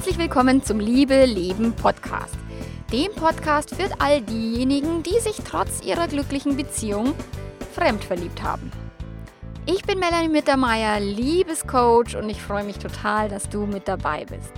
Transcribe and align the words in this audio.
Herzlich 0.00 0.18
willkommen 0.18 0.64
zum 0.64 0.80
Liebe 0.80 1.26
Leben 1.26 1.74
Podcast. 1.74 2.34
Dem 2.90 3.12
Podcast 3.12 3.74
für 3.74 3.90
all 3.98 4.22
diejenigen, 4.22 5.02
die 5.02 5.20
sich 5.20 5.36
trotz 5.44 5.82
ihrer 5.84 6.08
glücklichen 6.08 6.56
Beziehung 6.56 7.12
fremdverliebt 7.74 8.42
haben. 8.42 8.72
Ich 9.66 9.82
bin 9.82 9.98
Melanie 9.98 10.30
Mittermeier, 10.30 11.00
Liebescoach 11.00 12.16
und 12.16 12.30
ich 12.30 12.40
freue 12.40 12.64
mich 12.64 12.78
total, 12.78 13.28
dass 13.28 13.50
du 13.50 13.66
mit 13.66 13.88
dabei 13.88 14.24
bist. 14.24 14.54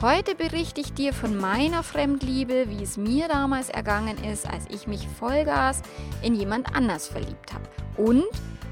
Heute 0.00 0.34
berichte 0.34 0.80
ich 0.80 0.92
dir 0.92 1.12
von 1.12 1.36
meiner 1.36 1.84
Fremdliebe, 1.84 2.64
wie 2.70 2.82
es 2.82 2.96
mir 2.96 3.28
damals 3.28 3.68
ergangen 3.68 4.16
ist, 4.24 4.50
als 4.50 4.64
ich 4.68 4.88
mich 4.88 5.06
Vollgas 5.06 5.80
in 6.22 6.34
jemand 6.34 6.74
anders 6.74 7.06
verliebt 7.06 7.54
habe. 7.54 7.68
Und 7.96 8.24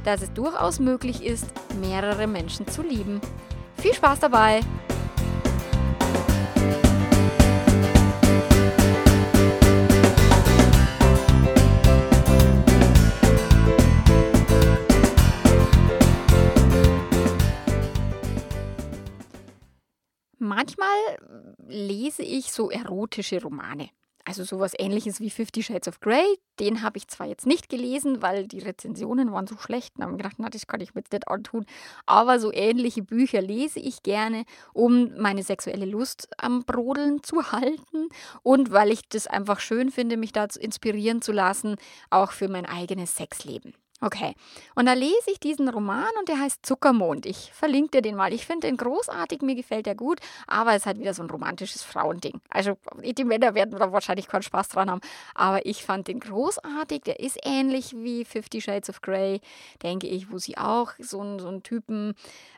dass 0.03 0.23
es 0.23 0.33
durchaus 0.33 0.81
möglich 0.81 1.25
ist, 1.25 1.47
mehrere 1.81 2.27
Menschen 2.27 2.67
zu 2.67 2.83
lieben. 2.83 3.21
Viel 3.77 3.95
Spaß 3.95 4.19
dabei! 4.19 4.59
Manchmal 20.55 21.17
lese 21.67 22.23
ich 22.23 22.53
so 22.53 22.71
erotische 22.71 23.41
Romane. 23.41 23.89
Also 24.27 24.45
sowas 24.45 24.75
ähnliches 24.79 25.19
wie 25.19 25.31
Fifty 25.31 25.63
Shades 25.63 25.89
of 25.89 26.01
Grey. 26.01 26.27
Den 26.61 26.83
habe 26.83 26.99
ich 26.99 27.09
zwar 27.09 27.27
jetzt 27.27 27.47
nicht 27.47 27.71
gelesen, 27.71 28.21
weil 28.21 28.47
die 28.47 28.59
Rezensionen 28.59 29.33
waren 29.33 29.47
so 29.47 29.57
schlecht. 29.57 29.95
Da 29.97 30.03
habe 30.03 30.13
ich 30.13 30.19
gedacht, 30.19 30.37
na, 30.37 30.51
das 30.51 30.67
kann 30.67 30.83
ich 30.83 30.95
mir 30.95 31.01
jetzt 31.01 31.13
nicht 31.13 31.27
antun. 31.27 31.65
Aber 32.05 32.39
so 32.39 32.53
ähnliche 32.53 33.03
Bücher 33.03 33.41
lese 33.41 33.81
ich 33.81 34.03
gerne, 34.03 34.45
um 34.75 35.15
meine 35.17 35.43
sexuelle 35.43 35.87
Lust 35.87 36.29
am 36.37 36.65
Brodeln 36.65 37.23
zu 37.23 37.51
halten 37.51 38.11
und 38.43 38.71
weil 38.73 38.93
ich 38.93 39.09
das 39.09 39.27
einfach 39.27 39.59
schön 39.59 39.91
finde, 39.91 40.19
mich 40.19 40.33
da 40.33 40.47
inspirieren 40.61 41.23
zu 41.23 41.33
lassen, 41.33 41.77
auch 42.11 42.33
für 42.33 42.49
mein 42.49 42.67
eigenes 42.67 43.17
Sexleben. 43.17 43.73
Okay, 44.05 44.35
und 44.75 44.87
da 44.87 44.95
lese 44.95 45.31
ich 45.31 45.39
diesen 45.39 45.69
Roman 45.69 46.09
und 46.19 46.29
der 46.29 46.41
heißt 46.41 46.67
Zuckermond. 46.67 47.25
Ich 47.25 47.53
verlinke 47.53 47.93
dir 47.93 48.03
den 48.03 48.17
mal. 48.17 48.33
Ich 48.33 48.47
finde 48.47 48.67
den 48.67 48.77
großartig, 48.77 49.43
mir 49.43 49.55
gefällt 49.55 49.87
der 49.87 49.95
gut, 49.95 50.19
aber 50.49 50.71
es 50.71 50.79
ist 50.79 50.87
halt 50.87 50.99
wieder 50.99 51.15
so 51.15 51.23
ein 51.23 51.31
romantisches 51.31 51.85
Frauending. 51.85 52.41
Also 52.51 52.77
die 53.01 53.23
Männer 53.23 53.55
werden 53.55 53.79
da 53.79 53.93
wahrscheinlich 53.93 54.27
keinen 54.27 54.43
Spaß 54.43 54.71
dran 54.71 54.91
haben, 54.91 55.01
aber 55.37 55.65
ich 55.67 55.85
fand 55.85 56.09
den 56.09 56.19
großartig. 56.19 57.03
Der 57.03 57.21
ist 57.21 57.39
ähnlich 57.45 57.95
wie 57.95 58.25
Fifty 58.25 58.61
Shades 58.61 58.91
of 58.91 59.03
Grey, 59.03 59.41
denke 59.85 60.09
ich, 60.09 60.33
wo 60.33 60.39
sie 60.39 60.59
auch 60.59 60.91
so, 60.99 61.23
ein, 61.23 61.39
so 61.39 61.47
einen 61.47 61.63
Typen 61.63 62.15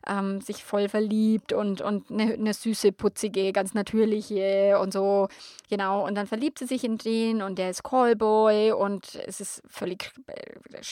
ähm, 0.06 0.40
sich 0.40 0.64
voll 0.64 0.88
verliebt 0.88 1.52
und, 1.52 1.82
und 1.82 2.10
eine, 2.10 2.32
eine 2.32 2.54
süße, 2.54 2.92
putzige, 2.92 3.52
ganz 3.52 3.74
natürliche 3.74 4.78
und 4.80 4.94
so. 4.94 5.28
Genau, 5.68 6.06
und 6.06 6.14
dann 6.14 6.26
verliebt 6.26 6.58
sie 6.58 6.66
sich 6.66 6.84
in 6.84 6.96
den 6.96 7.42
und 7.42 7.58
der 7.58 7.68
ist 7.68 7.82
Callboy 7.82 8.72
und 8.72 9.14
es 9.26 9.42
ist 9.42 9.62
völlig 9.68 10.10
äh, 10.26 10.82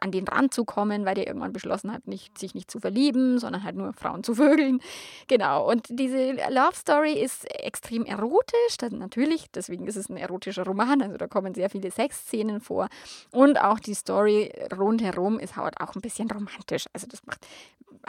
an 0.00 0.10
den 0.10 0.26
Rand 0.26 0.54
zu 0.54 0.64
kommen, 0.64 1.04
weil 1.04 1.14
der 1.14 1.26
irgendwann 1.26 1.52
beschlossen 1.52 1.92
hat, 1.92 2.06
nicht, 2.06 2.38
sich 2.38 2.54
nicht 2.54 2.70
zu 2.70 2.80
verlieben, 2.80 3.38
sondern 3.38 3.62
halt 3.62 3.76
nur 3.76 3.92
Frauen 3.92 4.24
zu 4.24 4.34
vögeln. 4.34 4.80
Genau. 5.28 5.70
Und 5.70 5.86
diese 5.88 6.32
Love 6.50 6.74
Story 6.74 7.12
ist 7.12 7.44
extrem 7.50 8.04
erotisch, 8.04 8.76
das 8.78 8.92
natürlich, 8.92 9.50
deswegen 9.50 9.86
ist 9.86 9.96
es 9.96 10.08
ein 10.08 10.16
erotischer 10.16 10.64
Roman, 10.64 11.02
also 11.02 11.16
da 11.16 11.26
kommen 11.26 11.54
sehr 11.54 11.70
viele 11.70 11.90
Sexszenen 11.90 12.60
vor. 12.60 12.88
Und 13.32 13.60
auch 13.60 13.80
die 13.80 13.94
Story 13.94 14.52
rundherum 14.76 15.38
ist 15.38 15.56
halt 15.56 15.80
auch 15.80 15.94
ein 15.94 16.00
bisschen 16.00 16.30
romantisch. 16.30 16.86
Also 16.92 17.06
das 17.06 17.24
macht, 17.26 17.46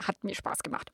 hat 0.02 0.22
mir 0.22 0.34
Spaß 0.34 0.62
gemacht. 0.62 0.90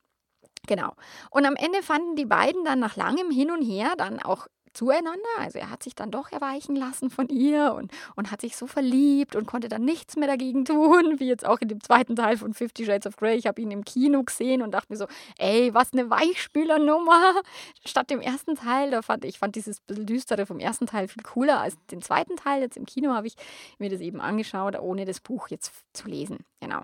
Genau. 0.67 0.93
Und 1.31 1.45
am 1.45 1.57
Ende 1.57 1.83
fanden 1.83 2.15
die 2.15 2.27
beiden 2.27 2.65
dann 2.65 2.79
nach 2.79 2.97
langem 2.97 3.31
Hin 3.31 3.51
und 3.51 3.63
Her 3.63 3.95
dann 3.97 4.21
auch 4.21 4.47
zueinander. 4.73 5.21
Also 5.39 5.59
er 5.59 5.71
hat 5.71 5.83
sich 5.83 5.95
dann 5.95 6.11
doch 6.11 6.33
erweichen 6.33 6.77
lassen 6.77 7.11
von 7.11 7.29
ihr 7.29 7.75
und, 7.75 7.93
und 8.17 8.31
hat 8.31 8.41
sich 8.41 8.57
so 8.57 8.67
verliebt 8.67 9.37
und 9.37 9.47
konnte 9.47 9.69
dann 9.69 9.85
nichts 9.85 10.17
mehr 10.17 10.29
dagegen 10.29 10.65
tun, 10.65 11.19
wie 11.19 11.29
jetzt 11.29 11.47
auch 11.47 11.61
in 11.61 11.69
dem 11.69 11.81
zweiten 11.81 12.17
Teil 12.17 12.37
von 12.37 12.55
Fifty 12.55 12.85
Shades 12.85 13.07
of 13.07 13.17
Grey. 13.17 13.37
Ich 13.37 13.47
habe 13.47 13.61
ihn 13.61 13.71
im 13.71 13.85
Kino 13.85 14.23
gesehen 14.23 14.63
und 14.63 14.73
dachte 14.73 14.93
mir 14.93 14.97
so, 14.97 15.07
ey, 15.39 15.73
was 15.75 15.93
eine 15.93 16.11
Weichspülernummer. 16.11 17.43
Statt 17.85 18.11
dem 18.11 18.21
ersten 18.21 18.55
Teil, 18.55 18.91
da 18.91 19.03
fand 19.03 19.25
ich 19.25 19.39
fand 19.39 19.57
dieses 19.57 19.81
bisschen 19.81 20.07
düstere 20.07 20.47
vom 20.47 20.59
ersten 20.59 20.87
Teil 20.87 21.09
viel 21.09 21.23
cooler 21.23 21.61
als 21.61 21.77
den 21.91 22.03
zweiten 22.03 22.37
Teil. 22.37 22.63
Jetzt 22.63 22.77
im 22.77 22.87
Kino 22.87 23.13
habe 23.13 23.27
ich 23.27 23.35
mir 23.79 23.91
das 23.91 24.01
eben 24.01 24.21
angeschaut, 24.21 24.79
ohne 24.79 25.05
das 25.05 25.21
Buch 25.21 25.49
jetzt 25.49 25.73
zu 25.93 26.09
lesen. 26.09 26.39
Genau 26.61 26.83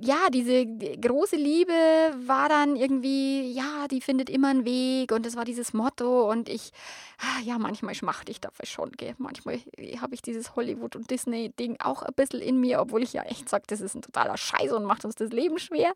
ja, 0.00 0.30
diese 0.32 0.64
große 0.64 1.34
Liebe 1.34 1.72
war 1.72 2.48
dann 2.48 2.76
irgendwie, 2.76 3.50
ja, 3.50 3.88
die 3.90 4.00
findet 4.00 4.30
immer 4.30 4.48
einen 4.48 4.64
Weg 4.64 5.10
und 5.10 5.26
das 5.26 5.34
war 5.34 5.44
dieses 5.44 5.72
Motto 5.72 6.30
und 6.30 6.48
ich, 6.48 6.70
ah, 7.18 7.40
ja, 7.42 7.58
manchmal 7.58 7.96
schmachte 7.96 8.30
ich 8.30 8.40
dafür 8.40 8.64
schon, 8.64 8.92
gell. 8.92 9.16
Manchmal 9.18 9.58
habe 10.00 10.14
ich 10.14 10.22
dieses 10.22 10.54
Hollywood- 10.54 10.94
und 10.94 11.10
Disney-Ding 11.10 11.78
auch 11.80 12.02
ein 12.02 12.14
bisschen 12.14 12.40
in 12.40 12.60
mir, 12.60 12.80
obwohl 12.80 13.02
ich 13.02 13.12
ja 13.12 13.22
echt 13.22 13.48
sage, 13.48 13.64
das 13.66 13.80
ist 13.80 13.96
ein 13.96 14.02
totaler 14.02 14.36
Scheiß 14.36 14.72
und 14.72 14.84
macht 14.84 15.04
uns 15.04 15.16
das 15.16 15.30
Leben 15.30 15.58
schwer. 15.58 15.92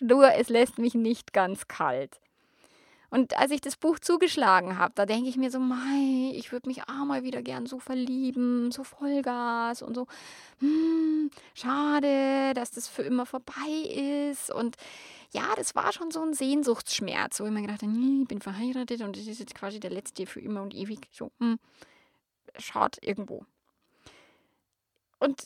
Nur 0.00 0.34
es 0.34 0.50
lässt 0.50 0.78
mich 0.78 0.94
nicht 0.94 1.32
ganz 1.32 1.66
kalt. 1.66 2.20
Und 3.10 3.36
als 3.36 3.50
ich 3.50 3.60
das 3.60 3.76
Buch 3.76 3.98
zugeschlagen 3.98 4.78
habe, 4.78 4.92
da 4.94 5.04
denke 5.04 5.28
ich 5.28 5.36
mir 5.36 5.50
so, 5.50 5.58
mei, 5.58 6.32
ich 6.34 6.52
würde 6.52 6.68
mich 6.68 6.82
auch 6.84 7.04
mal 7.04 7.24
wieder 7.24 7.42
gern 7.42 7.66
so 7.66 7.80
verlieben, 7.80 8.70
so 8.70 8.84
Vollgas 8.84 9.82
und 9.82 9.94
so, 9.94 10.06
hm, 10.60 11.30
schade, 11.54 12.54
dass 12.54 12.70
das 12.70 12.86
für 12.86 13.02
immer 13.02 13.26
vorbei 13.26 14.30
ist. 14.30 14.52
Und 14.52 14.76
ja, 15.32 15.42
das 15.56 15.74
war 15.74 15.92
schon 15.92 16.12
so 16.12 16.22
ein 16.22 16.34
Sehnsuchtsschmerz, 16.34 17.40
wo 17.40 17.46
ich 17.46 17.50
mir 17.50 17.62
gedacht 17.62 17.82
habe, 17.82 17.92
ich 17.92 18.28
bin 18.28 18.40
verheiratet 18.40 19.02
und 19.02 19.16
das 19.16 19.26
ist 19.26 19.40
jetzt 19.40 19.56
quasi 19.56 19.80
der 19.80 19.90
letzte 19.90 20.26
für 20.26 20.40
immer 20.40 20.62
und 20.62 20.72
ewig. 20.72 21.08
So, 21.10 21.32
hm, 21.40 21.58
schade 22.58 22.98
irgendwo. 23.02 23.44
Und 25.18 25.44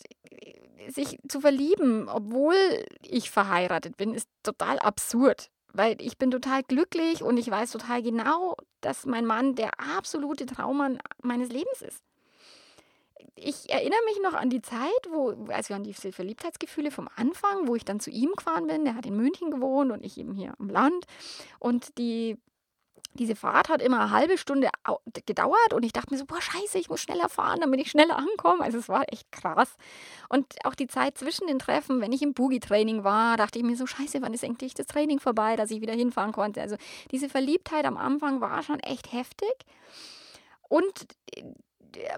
sich 0.88 1.18
zu 1.28 1.40
verlieben, 1.40 2.08
obwohl 2.08 2.54
ich 3.02 3.30
verheiratet 3.30 3.96
bin, 3.96 4.12
ist 4.14 4.28
total 4.42 4.78
absurd 4.78 5.50
weil 5.74 6.00
ich 6.00 6.16
bin 6.16 6.30
total 6.30 6.62
glücklich 6.62 7.22
und 7.22 7.36
ich 7.36 7.50
weiß 7.50 7.72
total 7.72 8.02
genau, 8.02 8.56
dass 8.80 9.04
mein 9.04 9.26
Mann 9.26 9.56
der 9.56 9.78
absolute 9.78 10.46
Traummann 10.46 10.98
meines 11.22 11.50
Lebens 11.50 11.82
ist. 11.82 12.02
Ich 13.36 13.68
erinnere 13.68 13.98
mich 14.06 14.20
noch 14.22 14.34
an 14.34 14.48
die 14.48 14.62
Zeit, 14.62 14.90
wo, 15.10 15.46
also 15.48 15.74
an 15.74 15.82
diese 15.82 16.12
Verliebtheitsgefühle 16.12 16.92
vom 16.92 17.08
Anfang, 17.16 17.66
wo 17.66 17.74
ich 17.74 17.84
dann 17.84 17.98
zu 17.98 18.10
ihm 18.10 18.30
gefahren 18.36 18.68
bin. 18.68 18.84
Der 18.84 18.94
hat 18.94 19.06
in 19.06 19.16
München 19.16 19.50
gewohnt 19.50 19.90
und 19.90 20.04
ich 20.04 20.16
eben 20.16 20.34
hier 20.34 20.54
am 20.60 20.68
Land. 20.68 21.04
Und 21.58 21.98
die 21.98 22.38
diese 23.14 23.36
Fahrt 23.36 23.68
hat 23.68 23.80
immer 23.80 24.00
eine 24.00 24.10
halbe 24.10 24.38
Stunde 24.38 24.68
gedauert 25.26 25.72
und 25.72 25.84
ich 25.84 25.92
dachte 25.92 26.12
mir 26.12 26.18
so, 26.18 26.26
boah, 26.26 26.40
scheiße, 26.40 26.78
ich 26.78 26.88
muss 26.88 27.00
schneller 27.00 27.28
fahren, 27.28 27.60
damit 27.60 27.80
ich 27.80 27.90
schneller 27.90 28.16
ankomme. 28.16 28.62
Also 28.62 28.78
es 28.78 28.88
war 28.88 29.04
echt 29.12 29.30
krass. 29.30 29.76
Und 30.28 30.46
auch 30.64 30.74
die 30.74 30.88
Zeit 30.88 31.16
zwischen 31.16 31.46
den 31.46 31.58
Treffen, 31.58 32.00
wenn 32.00 32.12
ich 32.12 32.22
im 32.22 32.34
Boogie-Training 32.34 33.04
war, 33.04 33.36
dachte 33.36 33.58
ich 33.58 33.64
mir 33.64 33.76
so, 33.76 33.86
scheiße, 33.86 34.20
wann 34.20 34.34
ist 34.34 34.44
endlich 34.44 34.74
das 34.74 34.86
Training 34.86 35.20
vorbei, 35.20 35.56
dass 35.56 35.70
ich 35.70 35.80
wieder 35.80 35.94
hinfahren 35.94 36.32
konnte. 36.32 36.60
Also 36.60 36.76
diese 37.10 37.28
Verliebtheit 37.28 37.84
am 37.84 37.96
Anfang 37.96 38.40
war 38.40 38.62
schon 38.62 38.80
echt 38.80 39.12
heftig 39.12 39.54
und 40.68 41.06
äh, 41.36 41.44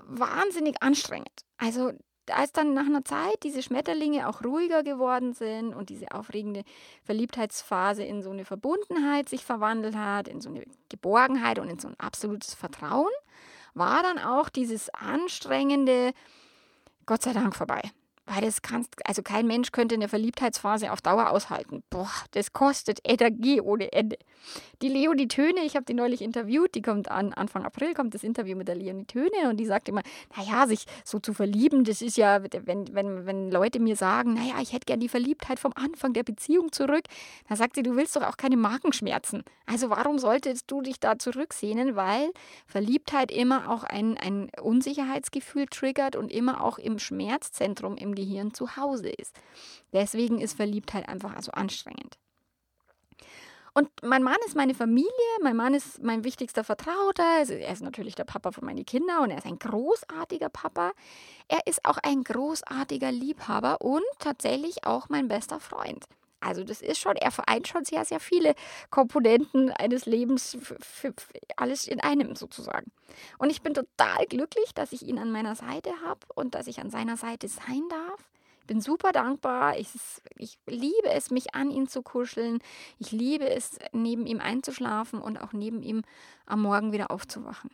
wahnsinnig 0.07 0.83
anstrengend. 0.83 1.45
Also 1.59 1.93
als 2.31 2.53
dann 2.53 2.75
nach 2.75 2.87
einer 2.87 3.05
Zeit 3.05 3.43
diese 3.43 3.63
Schmetterlinge 3.63 4.29
auch 4.29 4.45
ruhiger 4.45 4.83
geworden 4.83 5.33
sind 5.35 5.75
und 5.75 5.91
diese 5.91 6.13
aufregende 6.13 6.65
Verliebtheitsphase 7.05 8.05
in 8.05 8.23
so 8.23 8.31
eine 8.31 8.45
Verbundenheit 8.45 9.29
sich 9.29 9.45
verwandelt 9.45 9.97
hat, 9.97 10.29
in 10.29 10.41
so 10.41 10.49
eine 10.49 10.65
Geborgenheit 10.89 11.59
und 11.59 11.69
in 11.69 11.79
so 11.79 11.89
ein 11.89 11.99
absolutes 11.99 12.55
Vertrauen, 12.55 13.13
war 13.75 14.03
dann 14.03 14.19
auch 14.19 14.49
dieses 14.49 14.89
anstrengende 14.91 16.13
Gott 17.05 17.23
sei 17.23 17.33
Dank 17.33 17.55
vorbei. 17.55 17.83
Weil 18.27 18.43
das 18.43 18.61
kannst, 18.61 18.95
also 19.07 19.23
kein 19.23 19.47
Mensch 19.47 19.71
könnte 19.71 19.95
eine 19.95 20.09
Verliebtheitsphase 20.09 20.93
auf 20.93 21.01
Dauer 21.01 21.31
aushalten. 21.31 21.85
Boah, 21.91 22.11
das 22.33 22.53
kostet 22.53 22.99
Energie 23.05 23.61
ohne 23.61 23.93
Ende. 23.93 24.19
Die 24.83 24.89
Leonie 24.89 25.29
Töne, 25.29 25.61
ich 25.65 25.77
habe 25.77 25.87
die 25.87 25.95
neulich 25.95 26.23
interviewt, 26.23 26.75
die 26.75 26.83
kommt 26.83 27.09
an 27.11 27.33
Anfang 27.33 27.65
April, 27.65 27.95
kommt 27.95 28.15
das 28.15 28.25
Interview 28.25 28.57
mit 28.57 28.67
der 28.67 28.75
Leonie 28.75 29.05
Töne 29.05 29.49
und 29.49 29.59
die 29.59 29.65
sagt 29.65 29.89
immer, 29.89 30.03
naja, 30.37 30.67
sich 30.67 30.87
so 31.05 31.21
zu 31.21 31.33
verlieben, 31.33 31.85
das 31.85 32.03
ist 32.03 32.17
ja, 32.17 32.43
wenn, 32.43 32.93
wenn, 32.95 33.27
wenn 33.27 33.51
Leute 33.51 33.79
mir 33.79 33.95
sagen, 33.97 34.35
naja, 34.35 34.55
ich 34.61 34.73
hätte 34.73 34.87
gern 34.87 35.01
die 35.01 35.09
Verliebtheit 35.09 35.61
vom 35.61 35.73
Anfang 35.75 36.13
der 36.13 36.25
Beziehung 36.25 36.73
zurück, 36.73 37.05
dann 37.49 37.57
sagt 37.57 37.77
sie, 37.77 37.83
du 37.83 37.95
willst 37.95 38.17
doch 38.17 38.23
auch 38.23 38.37
keine 38.37 38.57
Magenschmerzen. 38.57 39.45
Also 39.67 39.89
warum 39.89 40.19
solltest 40.19 40.71
du 40.71 40.81
dich 40.81 40.99
da 41.01 41.19
zurücksehnen? 41.19 41.97
Weil 41.97 42.31
Verliebtheit 42.67 43.31
immer 43.31 43.71
auch 43.71 43.85
ein, 43.85 44.17
ein 44.19 44.51
Unsicherheitsgefühl 44.61 45.67
triggert 45.67 46.17
und 46.17 46.33
immer 46.33 46.63
auch 46.63 46.79
im 46.79 46.99
Schmerzzentrum, 46.99 47.97
im 47.97 48.16
Gehirn 48.17 48.53
zu 48.53 48.77
Hause 48.77 49.11
ist. 49.11 49.37
Deswegen 49.93 50.41
ist 50.41 50.57
Verliebtheit 50.57 51.09
einfach 51.09 51.37
also 51.37 51.53
anstrengend. 51.53 52.19
Und 53.77 53.91
mein 54.03 54.23
Mann 54.23 54.39
ist 54.47 54.57
meine 54.57 54.73
Familie, 54.73 55.11
mein 55.43 55.55
Mann 55.55 55.75
ist 55.75 56.03
mein 56.03 56.25
wichtigster 56.25 56.65
Vertrauter. 56.65 57.27
Also 57.37 57.53
er 57.53 57.71
ist 57.71 57.83
natürlich 57.83 58.15
der 58.15 58.25
Papa 58.25 58.51
von 58.51 58.65
meinen 58.65 58.87
Kindern 58.87 59.25
und 59.25 59.31
er 59.31 59.37
ist 59.37 59.47
ein 59.47 59.59
großartiger 59.59 60.49
Papa. 60.49 60.93
Er 61.47 61.61
ist 61.67 61.85
auch 61.85 61.99
ein 61.99 62.25
großartiger 62.25 63.13
Liebhaber 63.13 63.83
und 63.83 64.03
tatsächlich 64.19 64.87
auch 64.87 65.11
mein 65.11 65.29
bester 65.29 65.61
Freund. 65.61 66.07
Also 66.41 66.65
das 66.65 66.83
ist 66.83 66.99
schon, 66.99 67.17
er 67.17 67.31
vereint 67.31 67.67
schon 67.67 67.85
sehr, 67.85 68.05
sehr 68.05 68.21
viele 68.21 68.55
Komponenten 68.91 69.71
eines 69.71 70.07
Lebens, 70.07 70.57
alles 71.57 71.87
in 71.87 72.01
einem 72.01 72.37
sozusagen. 72.37 72.93
Und 73.39 73.51
ich 73.51 73.63
bin 73.63 73.75
total 73.75 74.27
glücklich, 74.27 74.75
dass 74.75 74.93
ich 74.93 75.03
ihn 75.03 75.19
an 75.19 75.33
meiner 75.33 75.55
Seite 75.55 75.91
habe 76.05 76.21
und 76.35 76.55
dass 76.55 76.67
ich 76.67 76.81
an 76.81 76.91
seiner 76.91 77.17
Seite 77.17 77.49
sein 77.49 77.83
darf. 77.89 78.31
Ich 78.61 78.67
bin 78.67 78.81
super 78.81 79.13
dankbar. 79.13 79.79
Ich, 79.79 79.91
ich 80.37 80.59
liebe 80.67 81.09
es, 81.11 81.31
mich 81.31 81.55
an 81.55 81.71
ihn 81.71 81.87
zu 81.87 82.03
kuscheln. 82.03 82.59
Ich 82.99 83.13
liebe 83.13 83.49
es, 83.49 83.79
neben 83.93 84.27
ihm 84.27 84.41
einzuschlafen 84.41 85.21
und 85.21 85.41
auch 85.41 85.53
neben 85.53 85.83
ihm 85.83 86.03
am 86.47 86.63
Morgen 86.63 86.93
wieder 86.93 87.11
aufzuwachen. 87.11 87.71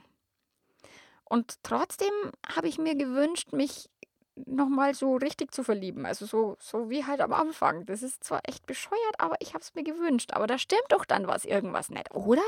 Und 1.25 1.63
trotzdem 1.63 2.13
habe 2.55 2.69
ich 2.69 2.77
mir 2.77 2.95
gewünscht, 2.95 3.53
mich 3.53 3.89
nochmal 4.37 4.95
so 4.95 5.17
richtig 5.17 5.53
zu 5.53 5.63
verlieben. 5.63 6.07
Also 6.07 6.27
so, 6.27 6.57
so 6.59 6.91
wie 6.91 7.05
halt 7.05 7.21
am 7.21 7.33
Anfang. 7.33 7.87
Das 7.87 8.03
ist 8.03 8.25
zwar 8.25 8.41
echt 8.45 8.67
bescheuert, 8.67 9.15
aber 9.19 9.37
ich 9.41 9.51
habe 9.51 9.61
es 9.61 9.75
mir 9.75 9.85
gewünscht. 9.85 10.33
Aber 10.33 10.47
da 10.47 10.59
stimmt 10.59 10.87
doch 10.91 11.05
dann 11.05 11.27
was 11.27 11.45
irgendwas 11.45 11.91
nicht, 11.91 12.15
oder? 12.15 12.43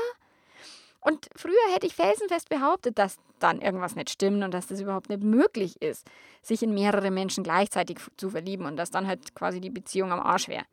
Und 0.99 1.29
früher 1.35 1.53
hätte 1.71 1.85
ich 1.85 1.93
felsenfest 1.93 2.49
behauptet, 2.49 2.97
dass 2.97 3.17
dann 3.37 3.61
irgendwas 3.61 3.95
nicht 3.95 4.09
stimmt 4.09 4.43
und 4.43 4.51
dass 4.51 4.65
das 4.65 4.81
überhaupt 4.81 5.09
nicht 5.09 5.21
möglich 5.21 5.79
ist, 5.79 6.07
sich 6.41 6.63
in 6.63 6.73
mehrere 6.73 7.11
Menschen 7.11 7.43
gleichzeitig 7.43 7.99
zu 8.17 8.31
verlieben 8.31 8.65
und 8.65 8.75
dass 8.75 8.89
dann 8.89 9.05
halt 9.05 9.35
quasi 9.35 9.61
die 9.61 9.69
Beziehung 9.69 10.11
am 10.11 10.19
Arsch 10.19 10.47
wäre. 10.47 10.65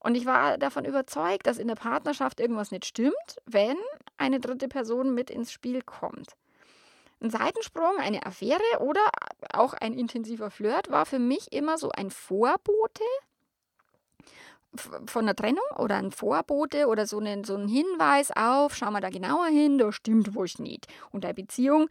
Und 0.00 0.16
ich 0.16 0.26
war 0.26 0.58
davon 0.58 0.84
überzeugt, 0.84 1.46
dass 1.46 1.58
in 1.58 1.68
der 1.68 1.76
Partnerschaft 1.76 2.40
irgendwas 2.40 2.72
nicht 2.72 2.84
stimmt, 2.84 3.14
wenn 3.46 3.76
eine 4.18 4.40
dritte 4.40 4.66
Person 4.66 5.14
mit 5.14 5.30
ins 5.30 5.52
Spiel 5.52 5.82
kommt. 5.82 6.34
Ein 7.24 7.30
Seitensprung, 7.30 7.96
eine 8.00 8.26
Affäre 8.26 8.80
oder 8.80 9.00
auch 9.54 9.72
ein 9.72 9.94
intensiver 9.94 10.50
Flirt 10.50 10.90
war 10.90 11.06
für 11.06 11.18
mich 11.18 11.50
immer 11.52 11.78
so 11.78 11.88
ein 11.88 12.10
Vorbote 12.10 13.02
von 15.06 15.24
der 15.24 15.34
Trennung 15.34 15.64
oder 15.78 15.96
ein 15.96 16.10
Vorbote 16.10 16.86
oder 16.86 17.06
so 17.06 17.20
ein, 17.20 17.44
so 17.44 17.56
ein 17.56 17.66
Hinweis 17.66 18.30
auf, 18.30 18.76
schau 18.76 18.90
mal 18.90 19.00
da 19.00 19.08
genauer 19.08 19.46
hin, 19.46 19.78
da 19.78 19.90
stimmt 19.90 20.36
was 20.36 20.58
nicht. 20.58 20.86
Und 21.12 21.24
deine 21.24 21.32
Beziehung 21.32 21.88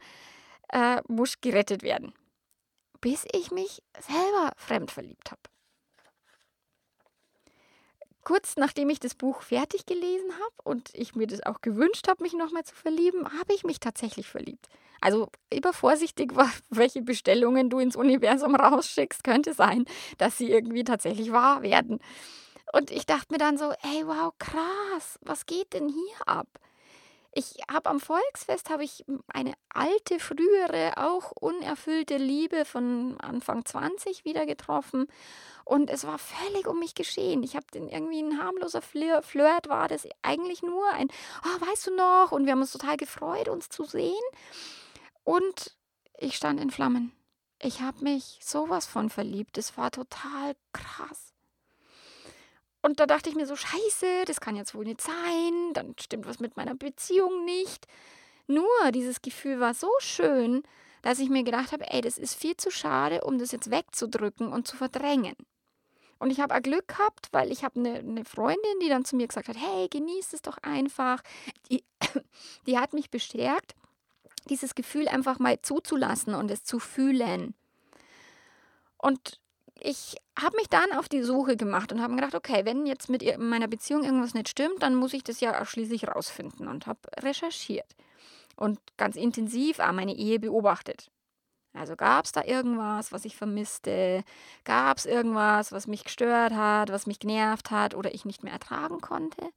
äh, 0.68 1.02
muss 1.08 1.40
gerettet 1.40 1.82
werden. 1.82 2.14
Bis 3.00 3.24
ich 3.32 3.50
mich 3.50 3.82
selber 3.98 4.52
fremd 4.56 4.92
verliebt 4.92 5.32
habe. 5.32 5.42
Kurz 8.24 8.56
nachdem 8.56 8.88
ich 8.88 9.00
das 9.00 9.14
Buch 9.14 9.42
fertig 9.42 9.84
gelesen 9.84 10.32
habe 10.32 10.54
und 10.64 10.90
ich 10.94 11.14
mir 11.14 11.26
das 11.26 11.44
auch 11.44 11.60
gewünscht 11.60 12.08
habe, 12.08 12.22
mich 12.22 12.32
nochmal 12.32 12.64
zu 12.64 12.74
verlieben, 12.74 13.26
habe 13.38 13.52
ich 13.54 13.64
mich 13.64 13.80
tatsächlich 13.80 14.28
verliebt. 14.28 14.68
Also 15.02 15.28
übervorsichtig 15.52 16.32
welche 16.70 17.02
Bestellungen 17.02 17.68
du 17.68 17.78
ins 17.78 17.96
Universum 17.96 18.54
rausschickst, 18.56 19.22
könnte 19.22 19.52
sein, 19.52 19.84
dass 20.16 20.38
sie 20.38 20.50
irgendwie 20.50 20.84
tatsächlich 20.84 21.32
wahr 21.32 21.60
werden. 21.60 22.00
Und 22.72 22.90
ich 22.90 23.04
dachte 23.04 23.26
mir 23.30 23.38
dann 23.38 23.58
so, 23.58 23.70
ey, 23.70 24.06
wow, 24.06 24.32
krass, 24.38 25.18
was 25.20 25.44
geht 25.44 25.74
denn 25.74 25.88
hier 25.88 26.26
ab? 26.26 26.48
Ich 27.36 27.56
habe 27.68 27.90
am 27.90 27.98
Volksfest 27.98 28.70
habe 28.70 28.84
ich 28.84 29.04
eine 29.26 29.54
alte, 29.68 30.20
frühere, 30.20 30.92
auch 30.98 31.32
unerfüllte 31.32 32.16
Liebe 32.16 32.64
von 32.64 33.20
Anfang 33.20 33.64
20 33.64 34.24
wieder 34.24 34.46
getroffen. 34.46 35.08
Und 35.64 35.90
es 35.90 36.06
war 36.06 36.18
völlig 36.18 36.68
um 36.68 36.78
mich 36.78 36.94
geschehen. 36.94 37.42
Ich 37.42 37.56
habe 37.56 37.66
den 37.74 37.88
irgendwie 37.88 38.22
ein 38.22 38.40
harmloser 38.40 38.82
Flirt 38.82 39.68
war 39.68 39.88
das 39.88 40.06
eigentlich 40.22 40.62
nur 40.62 40.88
ein, 40.92 41.08
oh, 41.44 41.66
weißt 41.66 41.88
du 41.88 41.96
noch? 41.96 42.30
Und 42.30 42.44
wir 42.44 42.52
haben 42.52 42.60
uns 42.60 42.70
total 42.70 42.96
gefreut, 42.96 43.48
uns 43.48 43.68
zu 43.68 43.82
sehen. 43.82 44.14
Und 45.24 45.76
ich 46.18 46.36
stand 46.36 46.60
in 46.60 46.70
Flammen. 46.70 47.10
Ich 47.60 47.80
habe 47.80 48.04
mich 48.04 48.38
sowas 48.42 48.86
von 48.86 49.10
verliebt. 49.10 49.58
Es 49.58 49.76
war 49.76 49.90
total 49.90 50.54
krass. 50.72 51.33
Und 52.84 53.00
da 53.00 53.06
dachte 53.06 53.30
ich 53.30 53.34
mir 53.34 53.46
so, 53.46 53.56
scheiße, 53.56 54.26
das 54.26 54.42
kann 54.42 54.56
jetzt 54.56 54.74
wohl 54.74 54.84
nicht 54.84 55.00
sein, 55.00 55.72
dann 55.72 55.94
stimmt 55.98 56.26
was 56.26 56.38
mit 56.38 56.58
meiner 56.58 56.74
Beziehung 56.74 57.46
nicht. 57.46 57.86
Nur 58.46 58.68
dieses 58.92 59.22
Gefühl 59.22 59.58
war 59.58 59.72
so 59.72 59.88
schön, 60.00 60.62
dass 61.00 61.18
ich 61.18 61.30
mir 61.30 61.44
gedacht 61.44 61.72
habe, 61.72 61.90
ey, 61.90 62.02
das 62.02 62.18
ist 62.18 62.34
viel 62.34 62.58
zu 62.58 62.70
schade, 62.70 63.24
um 63.24 63.38
das 63.38 63.52
jetzt 63.52 63.70
wegzudrücken 63.70 64.52
und 64.52 64.68
zu 64.68 64.76
verdrängen. 64.76 65.34
Und 66.18 66.30
ich 66.30 66.40
habe 66.40 66.54
auch 66.54 66.60
Glück 66.60 66.88
gehabt, 66.88 67.28
weil 67.32 67.50
ich 67.50 67.64
habe 67.64 67.80
eine, 67.80 68.00
eine 68.00 68.26
Freundin, 68.26 68.80
die 68.82 68.90
dann 68.90 69.06
zu 69.06 69.16
mir 69.16 69.28
gesagt 69.28 69.48
hat, 69.48 69.56
hey, 69.56 69.88
genieß 69.88 70.34
es 70.34 70.42
doch 70.42 70.58
einfach. 70.58 71.22
Die, 71.70 71.84
die 72.66 72.76
hat 72.78 72.92
mich 72.92 73.08
bestärkt, 73.10 73.74
dieses 74.50 74.74
Gefühl 74.74 75.08
einfach 75.08 75.38
mal 75.38 75.58
zuzulassen 75.62 76.34
und 76.34 76.50
es 76.50 76.64
zu 76.64 76.78
fühlen. 76.78 77.54
Und 78.98 79.40
ich 79.80 80.16
habe 80.38 80.56
mich 80.56 80.68
dann 80.68 80.92
auf 80.92 81.08
die 81.08 81.22
Suche 81.22 81.56
gemacht 81.56 81.92
und 81.92 82.00
habe 82.00 82.14
gedacht, 82.14 82.34
okay, 82.34 82.64
wenn 82.64 82.86
jetzt 82.86 83.08
mit 83.08 83.38
meiner 83.38 83.68
Beziehung 83.68 84.04
irgendwas 84.04 84.34
nicht 84.34 84.48
stimmt, 84.48 84.82
dann 84.82 84.94
muss 84.94 85.12
ich 85.12 85.24
das 85.24 85.40
ja 85.40 85.60
auch 85.60 85.66
schließlich 85.66 86.08
rausfinden 86.08 86.68
und 86.68 86.86
habe 86.86 87.00
recherchiert 87.18 87.94
und 88.56 88.78
ganz 88.96 89.16
intensiv 89.16 89.78
auch 89.80 89.92
meine 89.92 90.14
Ehe 90.14 90.38
beobachtet. 90.38 91.10
Also 91.72 91.96
gab 91.96 92.24
es 92.24 92.32
da 92.32 92.44
irgendwas, 92.44 93.10
was 93.10 93.24
ich 93.24 93.36
vermisste? 93.36 94.22
Gab 94.62 94.98
es 94.98 95.06
irgendwas, 95.06 95.72
was 95.72 95.88
mich 95.88 96.04
gestört 96.04 96.52
hat, 96.52 96.90
was 96.90 97.06
mich 97.06 97.18
genervt 97.18 97.72
hat 97.72 97.94
oder 97.96 98.14
ich 98.14 98.24
nicht 98.24 98.44
mehr 98.44 98.52
ertragen 98.52 99.00
konnte? 99.00 99.50